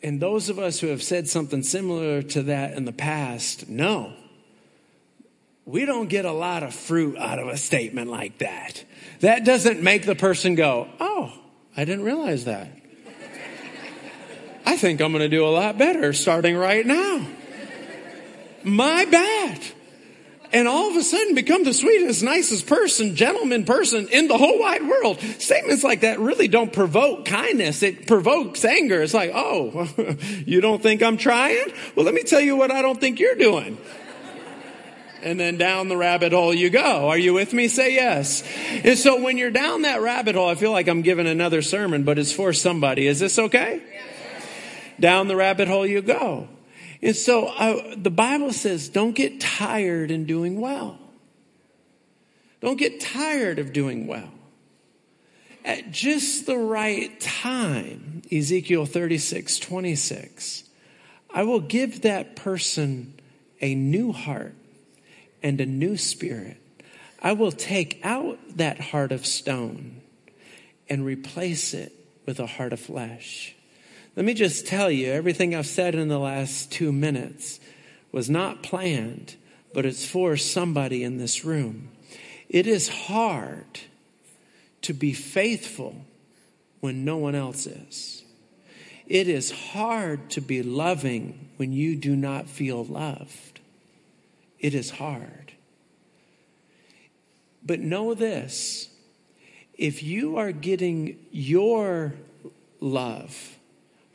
And 0.03 0.20
those 0.20 0.49
of 0.49 0.59
us 0.59 0.79
who 0.79 0.88
have 0.88 1.03
said 1.03 1.29
something 1.29 1.62
similar 1.62 2.22
to 2.22 2.44
that 2.44 2.75
in 2.75 2.85
the 2.85 2.92
past 2.92 3.68
know 3.68 4.12
we 5.66 5.85
don't 5.85 6.09
get 6.09 6.25
a 6.25 6.33
lot 6.33 6.62
of 6.62 6.72
fruit 6.72 7.18
out 7.18 7.40
of 7.40 7.49
a 7.49 7.57
statement 7.57 8.09
like 8.09 8.38
that. 8.38 8.85
That 9.20 9.44
doesn't 9.44 9.83
make 9.83 10.07
the 10.07 10.14
person 10.14 10.55
go, 10.55 10.88
Oh, 11.01 11.33
I 11.77 11.85
didn't 11.85 12.05
realize 12.05 12.44
that. 12.44 12.70
I 14.64 14.77
think 14.77 15.01
I'm 15.01 15.12
going 15.12 15.22
to 15.22 15.29
do 15.29 15.44
a 15.44 15.51
lot 15.51 15.77
better 15.77 16.12
starting 16.12 16.57
right 16.57 16.87
now. 16.87 17.27
My 18.64 19.05
bad. 19.05 19.61
And 20.53 20.69
all 20.69 20.91
of 20.91 20.97
a 20.97 21.03
sudden 21.03 21.35
become 21.35 21.65
the 21.65 21.75
sweetest, 21.75 22.23
nicest 22.23 22.67
person, 22.67 23.17
gentleman 23.17 23.65
person 23.65 24.09
in 24.09 24.29
the 24.29 24.39
whole 24.39 24.59
wide 24.59 24.87
world. 24.87 25.21
Statements 25.21 25.83
like 25.83 26.03
that 26.03 26.21
really 26.21 26.49
don't 26.49 26.73
provoke 26.73 27.25
kindness. 27.25 27.83
It 27.83 28.07
provokes 28.07 28.65
anger. 28.65 29.03
It's 29.03 29.15
like, 29.15 29.33
oh, 29.35 29.89
you 30.47 30.61
don't 30.61 30.83
think 30.83 31.03
I'm 31.03 31.17
trying? 31.17 31.73
Well, 31.95 32.05
let 32.05 32.15
me 32.15 32.23
tell 32.23 32.41
you 32.41 32.57
what 32.57 32.71
I 32.71 32.83
don't 32.83 33.01
think 33.01 33.19
you're 33.19 33.35
doing 33.35 33.79
and 35.27 35.41
then 35.41 35.57
down 35.57 35.89
the 35.89 35.97
rabbit 35.97 36.33
hole 36.33 36.55
you 36.55 36.71
go. 36.71 37.09
Are 37.09 37.19
you 37.19 37.35
with 37.35 37.53
me? 37.53 37.67
Say 37.67 37.95
yes. 37.95 38.45
And 38.85 38.97
so 38.97 39.21
when 39.21 39.37
you're 39.37 39.51
down 39.51 39.83
that 39.83 40.01
rabbit 40.01 40.37
hole, 40.37 40.49
I 40.49 40.55
feel 40.55 40.71
like 40.71 40.87
I'm 40.87 41.03
giving 41.03 41.27
another 41.27 41.63
sermon, 41.63 42.05
but 42.05 42.17
it's 42.17 42.33
for 42.33 42.53
somebody. 42.53 43.09
Is 43.09 43.19
this 43.19 43.37
okay? 43.37 43.83
Down 45.01 45.27
the 45.27 45.35
rabbit 45.35 45.67
hole 45.67 45.85
you 45.85 46.01
go. 46.01 46.49
And 47.07 47.14
so 47.14 47.47
uh, 47.47 47.95
the 47.97 48.11
Bible 48.11 48.53
says, 48.53 48.88
don't 48.88 49.14
get 49.14 49.40
tired 49.40 50.11
in 50.11 50.25
doing 50.25 50.61
well. 50.61 50.99
Don't 52.61 52.77
get 52.77 53.01
tired 53.01 53.61
of 53.61 53.73
doing 53.73 54.09
well. 54.09 54.33
At 55.64 55.92
just 55.92 56.47
the 56.47 56.59
right 56.59 57.21
time, 57.21 58.23
Ezekiel 58.33 58.87
36, 58.87 59.61
26, 59.61 60.64
I 61.33 61.45
will 61.45 61.61
give 61.61 62.03
that 62.03 62.35
person 62.35 63.14
a 63.61 63.77
new 63.77 64.11
heart 64.11 64.57
and 65.45 65.61
a 65.61 65.66
new 65.66 65.97
spirit. 65.97 66.57
I 67.23 67.35
will 67.35 67.53
take 67.53 68.01
out 68.03 68.40
that 68.57 68.81
heart 68.81 69.12
of 69.12 69.25
stone 69.27 70.01
and 70.88 71.05
replace 71.05 71.73
it 71.73 71.92
with 72.27 72.40
a 72.40 72.47
heart 72.47 72.73
of 72.73 72.81
flesh. 72.81 73.56
Let 74.16 74.24
me 74.24 74.33
just 74.33 74.66
tell 74.66 74.90
you 74.90 75.12
everything 75.12 75.55
I've 75.55 75.66
said 75.66 75.94
in 75.94 76.09
the 76.09 76.18
last 76.18 76.72
two 76.72 76.90
minutes 76.90 77.61
was 78.12 78.31
not 78.31 78.62
planned, 78.62 79.37
but 79.74 79.85
it's 79.85 80.07
for 80.07 80.38
somebody 80.38 81.05
in 81.05 81.18
this 81.18 81.44
room. 81.44 81.90
It 82.48 82.66
is 82.66 82.88
hard 82.88 83.81
to 84.81 84.94
be 84.94 85.12
faithful 85.12 86.07
when 86.81 87.05
no 87.05 87.18
one 87.18 87.35
else 87.35 87.66
is. 87.66 88.24
It 89.07 89.29
is 89.29 89.50
hard 89.50 90.31
to 90.31 90.40
be 90.40 90.62
loving 90.62 91.50
when 91.59 91.74
you 91.74 91.94
do 91.94 92.16
not 92.16 92.48
feel 92.48 92.87
loved. 92.87 93.61
It 94.59 94.74
is 94.74 94.92
hard. 94.92 95.52
But 97.62 97.81
know 97.81 98.14
this 98.14 98.88
if 99.74 100.02
you 100.02 100.38
are 100.38 100.52
getting 100.52 101.18
your 101.31 102.14
love 102.81 103.56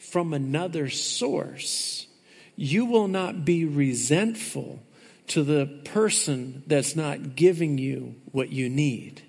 from 0.01 0.33
another 0.33 0.89
source, 0.89 2.07
you 2.55 2.85
will 2.85 3.07
not 3.07 3.45
be 3.45 3.65
resentful 3.65 4.81
to 5.27 5.43
the 5.43 5.65
person 5.85 6.63
that's 6.67 6.95
not 6.95 7.35
giving 7.35 7.77
you 7.77 8.15
what 8.31 8.51
you 8.51 8.67
need. 8.67 9.21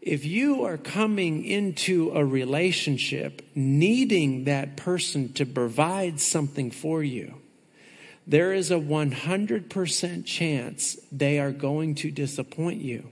If 0.00 0.24
you 0.24 0.64
are 0.64 0.78
coming 0.78 1.44
into 1.44 2.12
a 2.12 2.24
relationship 2.24 3.42
needing 3.54 4.44
that 4.44 4.76
person 4.76 5.32
to 5.34 5.44
provide 5.44 6.20
something 6.20 6.70
for 6.70 7.02
you, 7.02 7.34
there 8.26 8.52
is 8.52 8.70
a 8.70 8.76
100% 8.76 10.24
chance 10.24 10.96
they 11.12 11.38
are 11.38 11.52
going 11.52 11.96
to 11.96 12.10
disappoint 12.10 12.80
you 12.80 13.08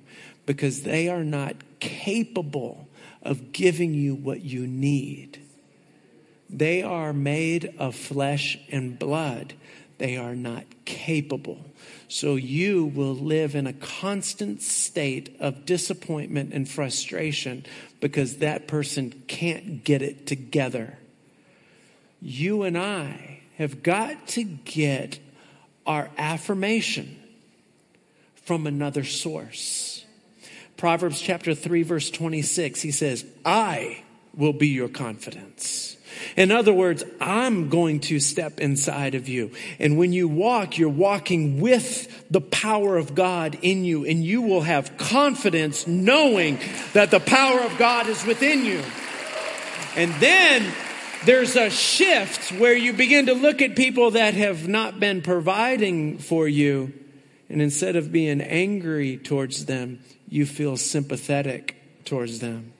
because 0.46 0.82
they 0.82 1.08
are 1.08 1.24
not 1.24 1.56
capable 1.80 2.88
of 3.22 3.52
giving 3.52 3.92
you 3.92 4.14
what 4.14 4.42
you 4.42 4.66
need. 4.66 5.43
They 6.54 6.84
are 6.84 7.12
made 7.12 7.74
of 7.80 7.96
flesh 7.96 8.56
and 8.70 8.96
blood. 8.96 9.54
They 9.98 10.16
are 10.16 10.36
not 10.36 10.62
capable. 10.84 11.66
So 12.06 12.36
you 12.36 12.84
will 12.84 13.16
live 13.16 13.56
in 13.56 13.66
a 13.66 13.72
constant 13.72 14.62
state 14.62 15.36
of 15.40 15.66
disappointment 15.66 16.52
and 16.52 16.68
frustration 16.68 17.66
because 18.00 18.36
that 18.36 18.68
person 18.68 19.24
can't 19.26 19.82
get 19.82 20.00
it 20.00 20.28
together. 20.28 20.96
You 22.22 22.62
and 22.62 22.78
I 22.78 23.40
have 23.58 23.82
got 23.82 24.28
to 24.28 24.44
get 24.44 25.18
our 25.84 26.08
affirmation 26.16 27.16
from 28.44 28.68
another 28.68 29.02
source. 29.02 30.04
Proverbs 30.76 31.20
chapter 31.20 31.52
3 31.52 31.82
verse 31.82 32.10
26, 32.10 32.80
he 32.80 32.92
says, 32.92 33.24
I 33.44 34.04
will 34.36 34.52
be 34.52 34.68
your 34.68 34.88
confidence. 34.88 35.96
In 36.36 36.50
other 36.50 36.72
words, 36.72 37.04
I'm 37.20 37.68
going 37.68 38.00
to 38.00 38.20
step 38.20 38.60
inside 38.60 39.14
of 39.14 39.28
you. 39.28 39.52
And 39.78 39.96
when 39.96 40.12
you 40.12 40.28
walk, 40.28 40.78
you're 40.78 40.88
walking 40.88 41.60
with 41.60 42.30
the 42.30 42.40
power 42.40 42.96
of 42.96 43.14
God 43.14 43.58
in 43.62 43.84
you 43.84 44.04
and 44.04 44.24
you 44.24 44.42
will 44.42 44.62
have 44.62 44.96
confidence 44.96 45.86
knowing 45.86 46.58
that 46.92 47.10
the 47.10 47.20
power 47.20 47.60
of 47.60 47.76
God 47.78 48.08
is 48.08 48.24
within 48.26 48.64
you. 48.64 48.82
And 49.96 50.12
then 50.14 50.72
there's 51.24 51.56
a 51.56 51.70
shift 51.70 52.52
where 52.58 52.76
you 52.76 52.92
begin 52.92 53.26
to 53.26 53.34
look 53.34 53.62
at 53.62 53.76
people 53.76 54.10
that 54.10 54.34
have 54.34 54.68
not 54.68 55.00
been 55.00 55.22
providing 55.22 56.18
for 56.18 56.46
you, 56.46 56.92
and 57.48 57.62
instead 57.62 57.96
of 57.96 58.12
being 58.12 58.42
angry 58.42 59.16
towards 59.16 59.64
them, 59.64 60.00
you 60.28 60.44
feel 60.44 60.76
sympathetic 60.76 61.76
towards 62.04 62.40
them 62.40 62.73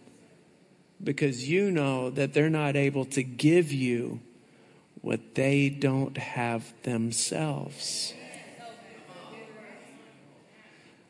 because 1.05 1.49
you 1.49 1.71
know 1.71 2.11
that 2.11 2.33
they're 2.33 2.51
not 2.51 2.77
able 2.77 3.05
to 3.05 3.23
give 3.23 3.71
you 3.73 4.21
what 5.03 5.35
they 5.35 5.69
don't 5.69 6.17
have 6.17 6.73
themselves. 6.83 8.15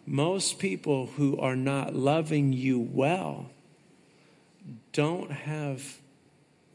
Most 0.07 0.59
people 0.59 1.07
who 1.07 1.39
are 1.39 1.57
not 1.57 1.95
loving 1.95 2.53
you 2.53 2.79
well 2.79 3.47
don't 4.93 5.31
have 5.31 5.99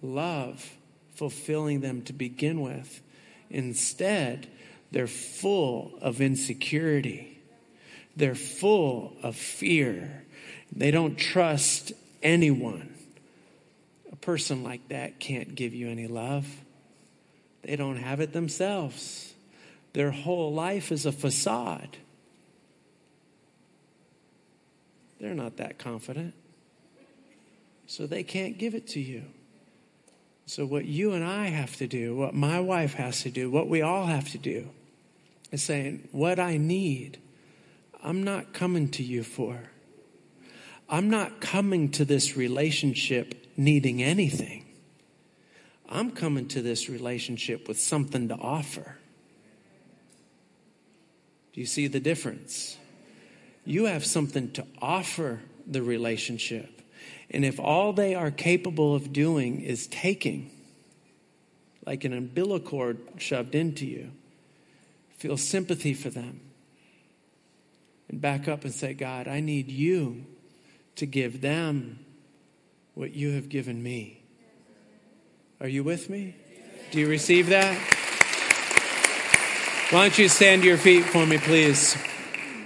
love 0.02 0.78
fulfilling 1.14 1.82
them 1.82 2.02
to 2.04 2.14
begin 2.14 2.62
with. 2.62 3.02
Instead, 3.50 4.48
they're 4.92 5.06
full 5.06 5.92
of 6.02 6.22
insecurity. 6.22 7.42
They're 8.16 8.34
full 8.34 9.14
of 9.22 9.36
fear. 9.36 10.24
They 10.72 10.92
don't 10.92 11.18
trust 11.18 11.92
anyone. 12.24 12.96
Person 14.22 14.64
like 14.64 14.88
that 14.90 15.20
can't 15.20 15.56
give 15.56 15.74
you 15.74 15.90
any 15.90 16.08
love. 16.08 16.46
They 17.64 17.76
don't 17.76 17.98
have 17.98 18.20
it 18.20 18.34
themselves. 18.34 19.34
Their 19.94 20.12
whole 20.12 20.54
life 20.54 20.92
is 20.92 21.06
a 21.06 21.12
facade. 21.12 21.98
They're 25.20 25.34
not 25.34 25.58
that 25.58 25.78
confident. 25.78 26.34
So 27.88 28.08
they 28.08 28.24
can't 28.24 28.58
give 28.58 28.76
it 28.76 28.88
to 28.90 29.00
you. 29.00 29.24
So, 30.46 30.66
what 30.66 30.86
you 30.86 31.12
and 31.12 31.24
I 31.24 31.48
have 31.48 31.76
to 31.76 31.86
do, 31.86 32.16
what 32.16 32.34
my 32.34 32.60
wife 32.60 32.96
has 32.96 33.22
to 33.22 33.30
do, 33.30 33.52
what 33.52 33.70
we 33.70 33.84
all 33.84 34.08
have 34.08 34.32
to 34.32 34.40
do, 34.40 34.70
is 35.52 35.62
saying, 35.62 36.08
What 36.12 36.40
I 36.40 36.58
need, 36.58 37.20
I'm 38.04 38.24
not 38.24 38.52
coming 38.52 38.90
to 38.92 39.04
you 39.04 39.24
for. 39.24 39.60
I'm 40.90 41.10
not 41.10 41.40
coming 41.40 41.92
to 41.92 42.06
this 42.06 42.36
relationship 42.36 43.49
needing 43.60 44.02
anything. 44.02 44.64
I'm 45.90 46.12
coming 46.12 46.48
to 46.50 46.62
this 46.62 46.88
relationship 46.88 47.68
with 47.68 47.78
something 47.80 48.30
to 48.30 48.36
offer. 48.36 48.96
Do 51.52 51.60
you 51.60 51.68
see 51.68 51.88
the 51.88 52.00
difference? 52.00 52.78
You 53.66 53.86
have 53.86 54.06
something 54.06 54.52
to 54.52 54.66
offer 54.82 55.42
the 55.68 55.82
relationship. 55.82 56.82
And 57.32 57.44
if 57.44 57.60
all 57.60 57.92
they 57.92 58.16
are 58.16 58.32
capable 58.32 58.96
of 58.96 59.12
doing 59.12 59.60
is 59.60 59.88
taking, 59.88 60.52
like 61.86 62.06
an 62.06 62.14
umbilical 62.14 62.70
cord 62.70 63.00
shoved 63.18 63.56
into 63.56 63.86
you, 63.86 64.12
feel 65.18 65.36
sympathy 65.36 65.94
for 65.94 66.10
them. 66.10 66.40
And 68.08 68.22
back 68.22 68.48
up 68.48 68.64
and 68.64 68.74
say, 68.74 68.94
God, 68.94 69.28
I 69.28 69.42
need 69.42 69.70
you 69.70 70.26
to 70.96 71.06
give 71.06 71.42
them 71.42 72.06
what 73.00 73.16
you 73.16 73.32
have 73.32 73.48
given 73.48 73.82
me. 73.82 74.22
Are 75.62 75.70
you 75.70 75.86
with 75.86 76.10
me? 76.10 76.36
Do 76.92 77.00
you 77.00 77.08
receive 77.08 77.48
that? 77.48 77.78
Why 79.92 80.02
don't 80.02 80.20
you 80.20 80.28
stand 80.28 80.64
to 80.64 80.68
your 80.68 80.76
feet 80.76 81.06
for 81.06 81.26
me, 81.26 81.38
please? 81.38 81.98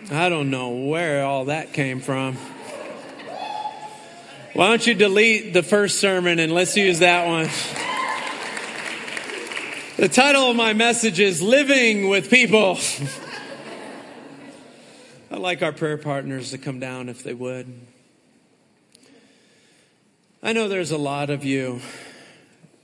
I 0.09 0.29
don't 0.29 0.49
know 0.49 0.69
where 0.69 1.23
all 1.23 1.45
that 1.45 1.71
came 1.71 1.99
from. 1.99 2.35
Why 4.55 4.69
don't 4.69 4.87
you 4.87 4.95
delete 4.95 5.53
the 5.53 5.61
first 5.61 5.99
sermon 5.99 6.39
and 6.39 6.51
let's 6.51 6.75
use 6.75 6.97
that 6.97 7.27
one? 7.27 7.47
The 9.97 10.09
title 10.09 10.49
of 10.49 10.55
my 10.55 10.73
message 10.73 11.19
is 11.19 11.43
Living 11.43 12.09
with 12.09 12.31
People. 12.31 12.79
I'd 15.31 15.37
like 15.37 15.61
our 15.61 15.73
prayer 15.73 15.99
partners 15.99 16.49
to 16.49 16.57
come 16.57 16.79
down 16.79 17.07
if 17.07 17.21
they 17.21 17.35
would. 17.35 17.71
I 20.45 20.51
know 20.51 20.67
there's 20.67 20.91
a 20.91 20.97
lot 20.97 21.29
of 21.29 21.45
you 21.45 21.79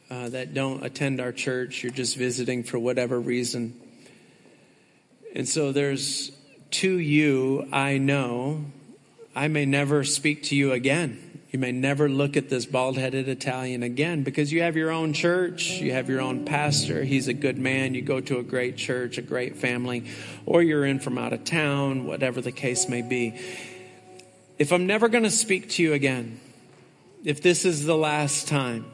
uh, 0.09 0.29
that 0.29 0.53
don't 0.53 0.81
attend 0.81 1.19
our 1.19 1.33
church. 1.33 1.83
You're 1.83 1.91
just 1.91 2.15
visiting 2.15 2.63
for 2.63 2.79
whatever 2.79 3.19
reason. 3.19 3.77
And 5.35 5.45
so 5.45 5.73
there's 5.73 6.31
to 6.71 6.97
you, 6.97 7.67
I 7.73 7.97
know, 7.97 8.63
I 9.35 9.49
may 9.49 9.65
never 9.65 10.05
speak 10.05 10.43
to 10.43 10.55
you 10.55 10.71
again. 10.71 11.41
You 11.51 11.59
may 11.59 11.73
never 11.73 12.07
look 12.07 12.37
at 12.37 12.47
this 12.47 12.65
bald 12.65 12.97
headed 12.97 13.27
Italian 13.27 13.83
again 13.83 14.23
because 14.23 14.53
you 14.53 14.61
have 14.61 14.77
your 14.77 14.91
own 14.91 15.11
church, 15.11 15.81
you 15.81 15.91
have 15.91 16.07
your 16.07 16.21
own 16.21 16.45
pastor. 16.45 17.03
He's 17.03 17.27
a 17.27 17.33
good 17.33 17.57
man. 17.57 17.93
You 17.93 18.01
go 18.01 18.21
to 18.21 18.39
a 18.39 18.43
great 18.43 18.77
church, 18.77 19.17
a 19.17 19.21
great 19.21 19.57
family, 19.57 20.05
or 20.45 20.63
you're 20.63 20.85
in 20.85 21.01
from 21.01 21.17
out 21.17 21.33
of 21.33 21.43
town, 21.43 22.05
whatever 22.05 22.39
the 22.39 22.53
case 22.53 22.87
may 22.87 23.01
be. 23.01 23.37
If 24.57 24.71
I'm 24.71 24.87
never 24.87 25.09
going 25.09 25.25
to 25.25 25.29
speak 25.29 25.71
to 25.71 25.83
you 25.83 25.91
again, 25.91 26.39
if 27.23 27.41
this 27.41 27.65
is 27.65 27.85
the 27.85 27.97
last 27.97 28.47
time, 28.47 28.85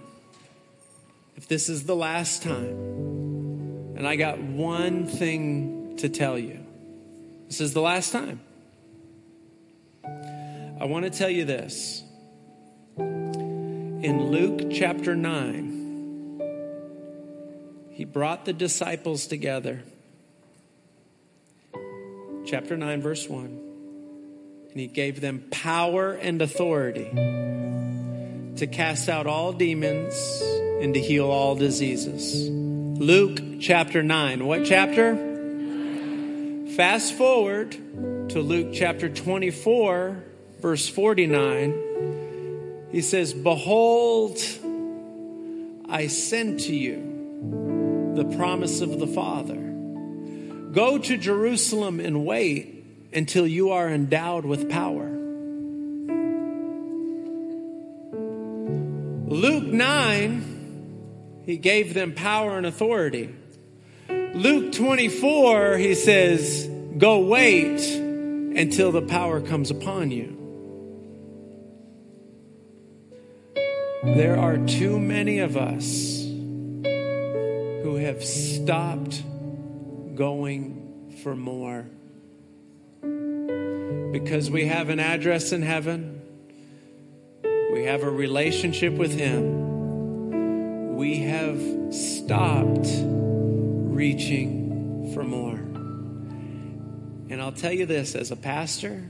if 1.35 1.47
this 1.47 1.69
is 1.69 1.85
the 1.85 1.95
last 1.95 2.41
time, 2.41 3.93
and 3.95 4.07
I 4.07 4.15
got 4.15 4.39
one 4.39 5.05
thing 5.07 5.97
to 5.97 6.09
tell 6.09 6.37
you, 6.37 6.65
this 7.47 7.61
is 7.61 7.73
the 7.73 7.81
last 7.81 8.11
time. 8.11 8.41
I 10.79 10.85
want 10.85 11.05
to 11.05 11.11
tell 11.11 11.29
you 11.29 11.45
this 11.45 12.03
in 12.97 14.31
Luke 14.31 14.71
chapter 14.71 15.15
9, 15.15 16.41
he 17.91 18.05
brought 18.05 18.45
the 18.45 18.53
disciples 18.53 19.27
together. 19.27 19.83
Chapter 22.45 22.75
9, 22.77 23.01
verse 23.01 23.27
1. 23.29 23.45
And 24.69 24.79
he 24.79 24.87
gave 24.87 25.21
them 25.21 25.45
power 25.49 26.11
and 26.13 26.41
authority 26.41 27.09
to 28.57 28.67
cast 28.67 29.09
out 29.09 29.27
all 29.27 29.53
demons 29.53 30.15
and 30.81 30.93
to 30.93 30.99
heal 30.99 31.29
all 31.29 31.55
diseases. 31.55 32.49
Luke 32.49 33.39
chapter 33.59 34.03
9. 34.03 34.45
What 34.45 34.65
chapter? 34.65 35.15
Fast 36.75 37.13
forward 37.13 37.71
to 38.29 38.41
Luke 38.41 38.73
chapter 38.73 39.09
24, 39.09 40.23
verse 40.61 40.87
49 40.87 41.85
he 42.95 43.01
says, 43.01 43.33
Behold, 43.33 44.37
I 45.89 46.07
send 46.07 46.61
to 46.61 46.73
you 46.73 48.13
the 48.15 48.23
promise 48.37 48.79
of 48.79 48.99
the 48.99 49.07
Father. 49.07 49.59
Go 50.71 50.97
to 50.99 51.17
Jerusalem 51.17 51.99
and 51.99 52.25
wait 52.25 52.85
until 53.11 53.45
you 53.45 53.71
are 53.71 53.89
endowed 53.89 54.45
with 54.45 54.69
power. 54.69 55.14
Luke 59.27 59.65
9, 59.65 61.41
he 61.45 61.57
gave 61.57 61.95
them 61.95 62.13
power 62.13 62.57
and 62.57 62.65
authority. 62.65 63.33
Luke 64.07 64.71
24, 64.73 65.77
he 65.77 65.95
says, 65.95 66.69
Go 66.97 67.19
wait 67.21 67.81
until 67.81 68.91
the 68.91 69.01
power 69.01 69.41
comes 69.41 69.71
upon 69.71 70.11
you. 70.11 70.37
There 74.03 74.37
are 74.37 74.57
too 74.57 74.99
many 74.99 75.39
of 75.39 75.57
us 75.57 76.21
who 77.83 77.95
have 77.95 78.23
stopped 78.23 79.23
going 80.13 81.15
for 81.23 81.35
more 81.35 81.87
because 84.11 84.51
we 84.51 84.67
have 84.67 84.89
an 84.89 84.99
address 84.99 85.51
in 85.51 85.63
heaven, 85.63 86.21
we 87.75 87.83
have 87.83 88.01
a 88.03 88.09
relationship 88.09 88.93
with 88.93 89.19
Him. 89.19 90.95
We 90.95 91.17
have 91.23 91.61
stopped 91.93 92.87
reaching 92.87 95.11
for 95.13 95.25
more. 95.25 95.57
And 97.29 97.41
I'll 97.41 97.51
tell 97.51 97.73
you 97.73 97.85
this 97.85 98.15
as 98.15 98.31
a 98.31 98.37
pastor, 98.37 99.03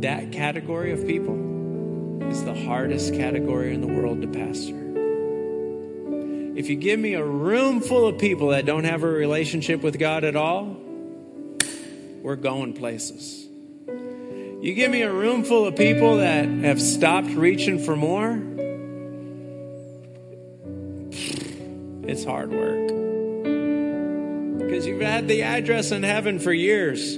that 0.00 0.32
category 0.32 0.92
of 0.92 1.06
people 1.06 2.22
is 2.30 2.42
the 2.42 2.54
hardest 2.54 3.12
category 3.12 3.74
in 3.74 3.82
the 3.82 3.88
world 3.88 4.22
to 4.22 4.28
pastor. 4.28 4.74
If 6.56 6.70
you 6.70 6.76
give 6.76 6.98
me 6.98 7.12
a 7.12 7.22
room 7.22 7.82
full 7.82 8.06
of 8.06 8.16
people 8.16 8.48
that 8.48 8.64
don't 8.64 8.84
have 8.84 9.02
a 9.02 9.06
relationship 9.06 9.82
with 9.82 9.98
God 9.98 10.24
at 10.24 10.34
all, 10.34 10.78
we're 12.22 12.36
going 12.36 12.72
places. 12.72 13.45
You 14.66 14.74
give 14.74 14.90
me 14.90 15.02
a 15.02 15.12
room 15.12 15.44
full 15.44 15.64
of 15.64 15.76
people 15.76 16.16
that 16.16 16.48
have 16.48 16.82
stopped 16.82 17.28
reaching 17.28 17.78
for 17.78 17.94
more, 17.94 18.32
it's 22.04 22.24
hard 22.24 22.50
work. 22.50 22.88
Because 24.58 24.84
you've 24.88 25.02
had 25.02 25.28
the 25.28 25.44
address 25.44 25.92
in 25.92 26.02
heaven 26.02 26.40
for 26.40 26.52
years. 26.52 27.14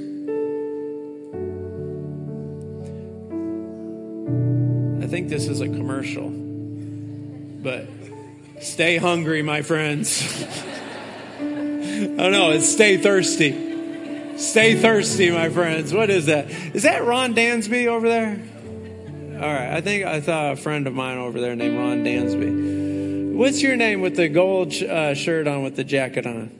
I 5.02 5.06
think 5.06 5.30
this 5.30 5.48
is 5.48 5.62
a 5.62 5.68
commercial, 5.68 6.28
but 6.28 7.88
stay 8.60 8.98
hungry, 8.98 9.40
my 9.40 9.62
friends. 9.62 10.46
Oh, 11.40 12.16
Don't 12.16 12.32
know, 12.32 12.50
it's 12.50 12.68
stay 12.68 12.96
thirsty. 12.96 13.67
Stay 14.38 14.76
thirsty, 14.76 15.32
my 15.32 15.48
friends. 15.48 15.92
What 15.92 16.10
is 16.10 16.26
that? 16.26 16.48
Is 16.72 16.84
that 16.84 17.04
Ron 17.04 17.34
Dansby 17.34 17.86
over 17.86 18.08
there? 18.08 18.40
All 19.34 19.52
right, 19.52 19.72
I 19.72 19.80
think 19.80 20.04
I 20.04 20.20
saw 20.20 20.52
a 20.52 20.56
friend 20.56 20.86
of 20.86 20.94
mine 20.94 21.18
over 21.18 21.40
there 21.40 21.56
named 21.56 21.76
Ron 21.76 22.04
Dansby. 22.04 23.34
What's 23.34 23.60
your 23.62 23.74
name 23.74 24.00
with 24.00 24.14
the 24.14 24.28
gold 24.28 24.72
uh, 24.74 25.14
shirt 25.14 25.48
on 25.48 25.64
with 25.64 25.74
the 25.74 25.82
jacket 25.82 26.24
on? 26.24 26.50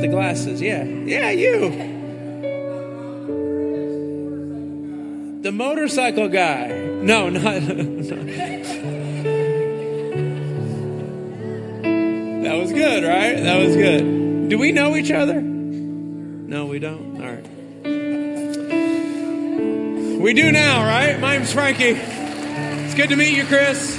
The 0.00 0.08
glasses, 0.08 0.60
yeah. 0.60 0.82
Yeah, 0.82 1.30
you. 1.30 1.70
The 5.42 5.52
motorcycle 5.52 6.28
guy. 6.28 6.68
No, 7.02 7.28
not. 7.30 7.62
No. 7.62 8.24
That 12.42 12.56
was 12.56 12.72
good, 12.72 13.04
right? 13.04 13.36
That 13.36 13.64
was 13.64 13.76
good. 13.76 14.29
Do 14.50 14.58
we 14.58 14.72
know 14.72 14.96
each 14.96 15.12
other? 15.12 15.40
No, 15.40 16.66
we 16.66 16.80
don't. 16.80 17.22
All 17.22 17.30
right. 17.30 17.46
We 20.20 20.34
do 20.34 20.50
now, 20.50 20.84
right? 20.84 21.20
My 21.20 21.36
name's 21.36 21.52
Frankie. 21.52 21.94
It's 21.94 22.94
good 22.96 23.10
to 23.10 23.16
meet 23.16 23.36
you, 23.36 23.44
Chris. 23.44 23.96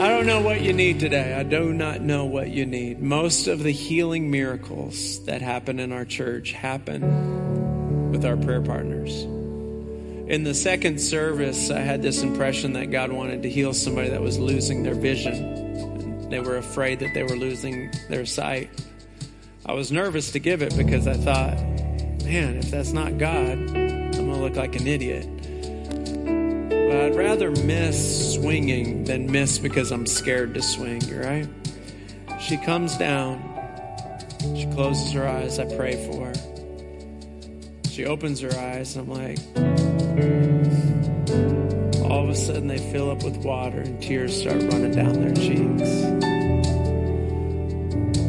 I 0.00 0.08
don't 0.08 0.26
know 0.26 0.40
what 0.40 0.62
you 0.62 0.72
need 0.72 0.98
today. 0.98 1.34
I 1.34 1.44
do 1.44 1.72
not 1.72 2.00
know 2.00 2.24
what 2.24 2.50
you 2.50 2.66
need. 2.66 3.00
Most 3.00 3.46
of 3.46 3.62
the 3.62 3.70
healing 3.70 4.32
miracles 4.32 5.24
that 5.26 5.40
happen 5.40 5.78
in 5.78 5.92
our 5.92 6.04
church 6.04 6.50
happen 6.50 8.10
with 8.10 8.24
our 8.24 8.36
prayer 8.36 8.62
partners. 8.62 9.22
In 9.22 10.42
the 10.42 10.54
second 10.54 10.98
service, 11.00 11.70
I 11.70 11.78
had 11.78 12.02
this 12.02 12.20
impression 12.20 12.72
that 12.72 12.86
God 12.86 13.12
wanted 13.12 13.44
to 13.44 13.48
heal 13.48 13.74
somebody 13.74 14.08
that 14.08 14.22
was 14.22 14.40
losing 14.40 14.82
their 14.82 14.96
vision. 14.96 15.67
They 16.30 16.40
were 16.40 16.56
afraid 16.56 16.98
that 17.00 17.14
they 17.14 17.22
were 17.22 17.36
losing 17.36 17.90
their 18.08 18.26
sight. 18.26 18.70
I 19.64 19.72
was 19.72 19.90
nervous 19.92 20.32
to 20.32 20.38
give 20.38 20.62
it 20.62 20.76
because 20.76 21.06
I 21.06 21.14
thought, 21.14 21.58
man, 22.24 22.56
if 22.56 22.70
that's 22.70 22.92
not 22.92 23.18
God, 23.18 23.52
I'm 23.52 24.10
going 24.10 24.12
to 24.12 24.36
look 24.36 24.56
like 24.56 24.76
an 24.76 24.86
idiot. 24.86 25.26
But 26.88 26.96
I'd 26.96 27.14
rather 27.14 27.50
miss 27.50 28.34
swinging 28.34 29.04
than 29.04 29.30
miss 29.30 29.58
because 29.58 29.90
I'm 29.90 30.06
scared 30.06 30.54
to 30.54 30.62
swing, 30.62 31.02
right? 31.16 31.48
She 32.40 32.56
comes 32.56 32.96
down. 32.96 33.42
She 34.56 34.66
closes 34.66 35.12
her 35.12 35.26
eyes. 35.26 35.58
I 35.58 35.64
pray 35.76 36.06
for 36.06 36.26
her. 36.26 36.34
She 37.90 38.06
opens 38.06 38.40
her 38.40 38.52
eyes. 38.58 38.96
And 38.96 39.10
I'm 39.10 39.14
like, 39.14 39.38
sudden 42.38 42.68
they 42.68 42.78
fill 42.78 43.10
up 43.10 43.22
with 43.22 43.36
water 43.38 43.80
and 43.80 44.00
tears 44.02 44.40
start 44.40 44.62
running 44.62 44.92
down 44.92 45.12
their 45.20 45.34
cheeks. 45.34 46.28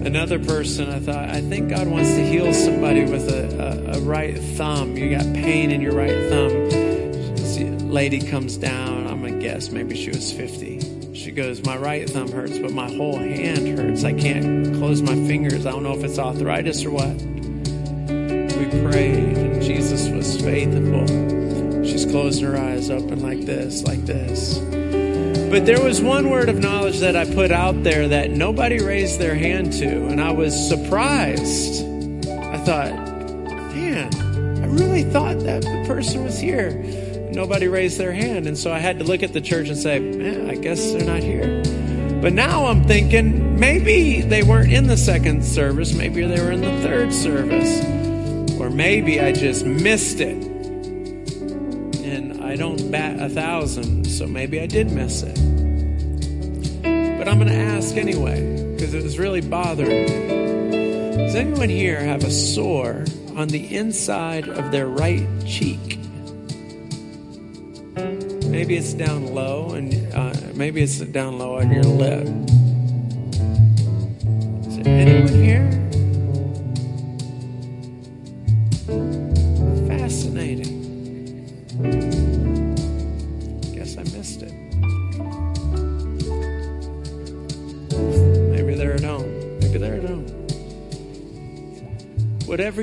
Another 0.05 0.39
person, 0.39 0.89
I 0.89 0.99
thought, 0.99 1.30
I 1.30 1.41
think 1.41 1.70
God 1.70 1.88
wants 1.88 2.10
to 2.12 2.26
heal 2.26 2.53
somebody 2.53 3.03
with 3.03 3.30
a, 3.30 3.93
a, 3.93 3.97
a 3.97 4.01
right 4.01 4.38
thumb. 4.38 4.95
You 4.95 5.10
got 5.10 5.26
pain 5.34 5.72
in 5.72 5.82
your 5.82 5.93
right 5.93 6.30
thumb. 6.30 7.91
lady 7.91 8.20
comes 8.22 8.57
down. 8.57 9.07
I'm 9.07 9.22
going 9.22 9.34
to 9.34 9.39
guess 9.39 9.70
maybe 9.72 9.95
she 9.95 10.10
was 10.10 10.32
50. 10.32 11.14
She 11.14 11.32
goes, 11.32 11.64
My 11.66 11.76
right 11.78 12.10
thumb 12.10 12.32
hurts, 12.32 12.57
but 12.60 12.72
my 12.72 12.89
whole 12.89 13.18
hand 13.18 13.78
hurts. 13.78 14.05
I 14.05 14.14
can't 14.14 14.74
close 14.78 15.01
my 15.01 15.16
fingers. 15.28 15.66
I 15.66 15.72
don't 15.72 15.84
know 15.84 15.97
if 15.97 16.03
it's 16.03 16.18
arthritis 16.18 16.86
or 16.86 16.91
what. 16.91 17.22
We 18.57 18.66
prayed, 18.89 19.38
and 19.38 19.62
Jesus 19.62 20.07
was 20.10 20.41
faithful. 20.41 21.39
She's 22.00 22.10
closing 22.10 22.45
her 22.45 22.58
eyes 22.58 22.89
open 22.89 23.22
like 23.22 23.41
this, 23.41 23.84
like 23.84 24.06
this. 24.06 24.58
But 25.50 25.66
there 25.66 25.84
was 25.84 26.02
one 26.02 26.30
word 26.30 26.47
of 26.47 26.58
knowledge 26.58 27.00
that 27.00 27.18
I 27.18 27.26
put 27.26 27.52
out 27.52 27.84
there 27.84 28.08
that 28.08 28.32
nobody 28.32 28.82
raised 28.82 29.20
their 29.20 29.36
hand 29.36 29.74
to, 29.74 30.08
and 30.08 30.22
I 30.22 30.32
was 30.32 30.56
surprised. 30.70 31.86
I 32.26 32.58
thought, 32.60 32.93
man, 33.76 34.16
I 34.64 34.68
really 34.68 35.04
thought 35.04 35.39
that 35.39 35.64
the 35.64 35.84
person 35.88 36.24
was 36.24 36.39
here. 36.39 36.72
Nobody 37.34 37.68
raised 37.68 37.97
their 37.97 38.14
hand, 38.14 38.47
and 38.47 38.58
so 38.58 38.72
I 38.72 38.80
had 38.80 39.00
to 39.00 39.04
look 39.04 39.22
at 39.22 39.34
the 39.34 39.41
church 39.41 39.68
and 39.68 39.78
say, 39.78 40.00
man, 40.00 40.50
I 40.50 40.56
guess 40.56 40.93
they're 40.93 41.04
not 41.04 41.22
here. 41.22 41.62
But 42.22 42.32
now 42.32 42.68
I'm 42.68 42.86
thinking 42.86 43.60
maybe 43.60 44.22
they 44.22 44.43
weren't 44.43 44.72
in 44.72 44.88
the 44.88 44.95
second 44.95 45.43
service, 45.43 45.93
maybe 45.93 46.26
they 46.26 46.41
were 46.41 46.52
in 46.52 46.62
the 46.62 46.80
third 46.82 47.12
service, 47.12 47.84
or 48.58 48.70
maybe 48.70 49.20
I 49.20 49.34
just 49.34 49.66
missed 49.66 50.22
it 50.22 50.49
I 52.49 52.55
don't 52.55 52.89
bat 52.89 53.20
a 53.20 53.30
thousand, 53.30 54.05
so 54.05 54.26
maybe 54.26 54.60
I 54.60 54.66
did 54.66 54.91
miss 54.91 55.22
it. 55.22 55.36
But 56.82 57.28
I'm 57.28 57.38
going 57.38 57.49
to 57.49 57.53
ask 57.53 57.95
anyway, 57.95 58.74
because 58.74 58.93
it 58.93 59.03
was 59.03 59.20
really 59.20 59.41
bothering 59.41 60.05
me. 60.05 61.18
Does 61.18 61.36
anyone 61.36 61.70
here 61.70 61.99
have 61.99 62.24
a 62.24 62.32
sore 62.32 63.05
on 63.36 63.49
the 63.49 63.76
inside 63.76 64.49
of 64.49 64.72
their 64.72 64.88
right 64.88 65.28
cheek? 65.45 65.99
Maybe 68.47 68.78
it's 68.78 68.93
down 68.93 69.36
low, 69.36 69.72
and 69.72 69.93
uh, 70.14 70.34
maybe 70.55 70.82
it's 70.82 70.97
down 70.99 71.38
low 71.38 71.60
on 71.60 71.72
your 71.72 71.84
lip. 71.84 72.28
Is 74.68 74.78
there 74.78 74.88
anyone 74.88 75.43
here? 75.43 75.79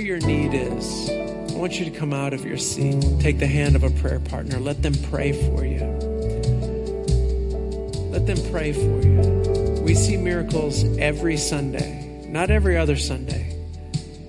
Your 0.06 0.20
need 0.20 0.54
is, 0.54 1.10
I 1.10 1.58
want 1.58 1.80
you 1.80 1.84
to 1.84 1.90
come 1.90 2.12
out 2.12 2.32
of 2.32 2.44
your 2.44 2.58
seat. 2.58 3.04
Take 3.18 3.40
the 3.40 3.46
hand 3.48 3.74
of 3.74 3.82
a 3.82 3.90
prayer 3.90 4.20
partner. 4.20 4.60
Let 4.60 4.80
them 4.80 4.94
pray 5.10 5.32
for 5.32 5.64
you. 5.64 5.84
Let 8.12 8.24
them 8.24 8.38
pray 8.52 8.72
for 8.72 9.04
you. 9.04 9.82
We 9.82 9.96
see 9.96 10.16
miracles 10.16 10.84
every 10.98 11.36
Sunday, 11.36 12.24
not 12.28 12.50
every 12.50 12.78
other 12.78 12.94
Sunday. 12.96 13.52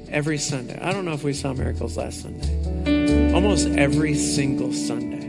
Every 0.10 0.40
Sunday. 0.40 0.80
I 0.82 0.92
don't 0.92 1.06
know 1.06 1.14
if 1.14 1.24
we 1.24 1.34
saw 1.34 1.54
miracles 1.54 1.96
last 1.96 2.24
Sunday. 2.24 3.34
Almost 3.34 3.68
every 3.68 4.16
single 4.16 4.74
Sunday, 4.74 5.28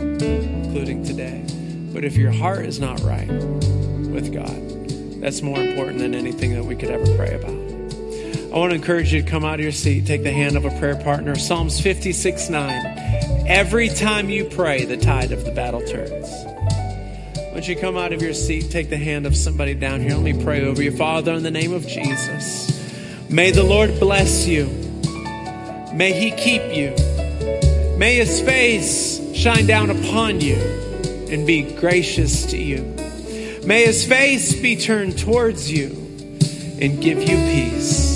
including 0.00 1.04
today. 1.04 1.44
But 1.92 2.02
if 2.04 2.16
your 2.16 2.32
heart 2.32 2.66
is 2.66 2.80
not 2.80 2.98
right 3.02 3.28
with 3.28 4.32
God, 4.32 5.20
that's 5.20 5.40
more 5.40 5.62
important 5.62 6.00
than 6.00 6.16
anything 6.16 6.52
that 6.54 6.64
we 6.64 6.74
could 6.74 6.90
ever 6.90 7.06
pray 7.16 7.34
about. 7.36 7.65
I 8.56 8.58
want 8.58 8.70
to 8.70 8.76
encourage 8.76 9.12
you 9.12 9.20
to 9.20 9.28
come 9.28 9.44
out 9.44 9.56
of 9.56 9.60
your 9.60 9.70
seat, 9.70 10.06
take 10.06 10.22
the 10.22 10.32
hand 10.32 10.56
of 10.56 10.64
a 10.64 10.70
prayer 10.78 10.96
partner. 10.96 11.34
Psalms 11.36 11.78
56 11.78 12.48
9. 12.48 13.44
Every 13.46 13.90
time 13.90 14.30
you 14.30 14.46
pray, 14.46 14.86
the 14.86 14.96
tide 14.96 15.30
of 15.30 15.44
the 15.44 15.50
battle 15.50 15.82
turns. 15.82 16.26
Once 17.52 17.68
you 17.68 17.76
come 17.76 17.98
out 17.98 18.14
of 18.14 18.22
your 18.22 18.32
seat, 18.32 18.70
take 18.70 18.88
the 18.88 18.96
hand 18.96 19.26
of 19.26 19.36
somebody 19.36 19.74
down 19.74 20.00
here. 20.00 20.14
Let 20.14 20.22
me 20.22 20.42
pray 20.42 20.64
over 20.64 20.82
you. 20.82 20.90
Father, 20.90 21.34
in 21.34 21.42
the 21.42 21.50
name 21.50 21.74
of 21.74 21.86
Jesus, 21.86 23.28
may 23.28 23.50
the 23.50 23.62
Lord 23.62 24.00
bless 24.00 24.48
you. 24.48 24.64
May 25.92 26.14
He 26.14 26.30
keep 26.30 26.62
you. 26.74 26.94
May 27.98 28.14
His 28.16 28.40
face 28.40 29.20
shine 29.36 29.66
down 29.66 29.90
upon 29.90 30.40
you 30.40 30.56
and 31.28 31.46
be 31.46 31.74
gracious 31.74 32.46
to 32.46 32.56
you. 32.56 32.84
May 33.66 33.84
His 33.84 34.06
face 34.06 34.58
be 34.58 34.76
turned 34.76 35.18
towards 35.18 35.70
you 35.70 35.88
and 36.80 37.02
give 37.02 37.20
you 37.20 37.36
peace. 37.36 38.15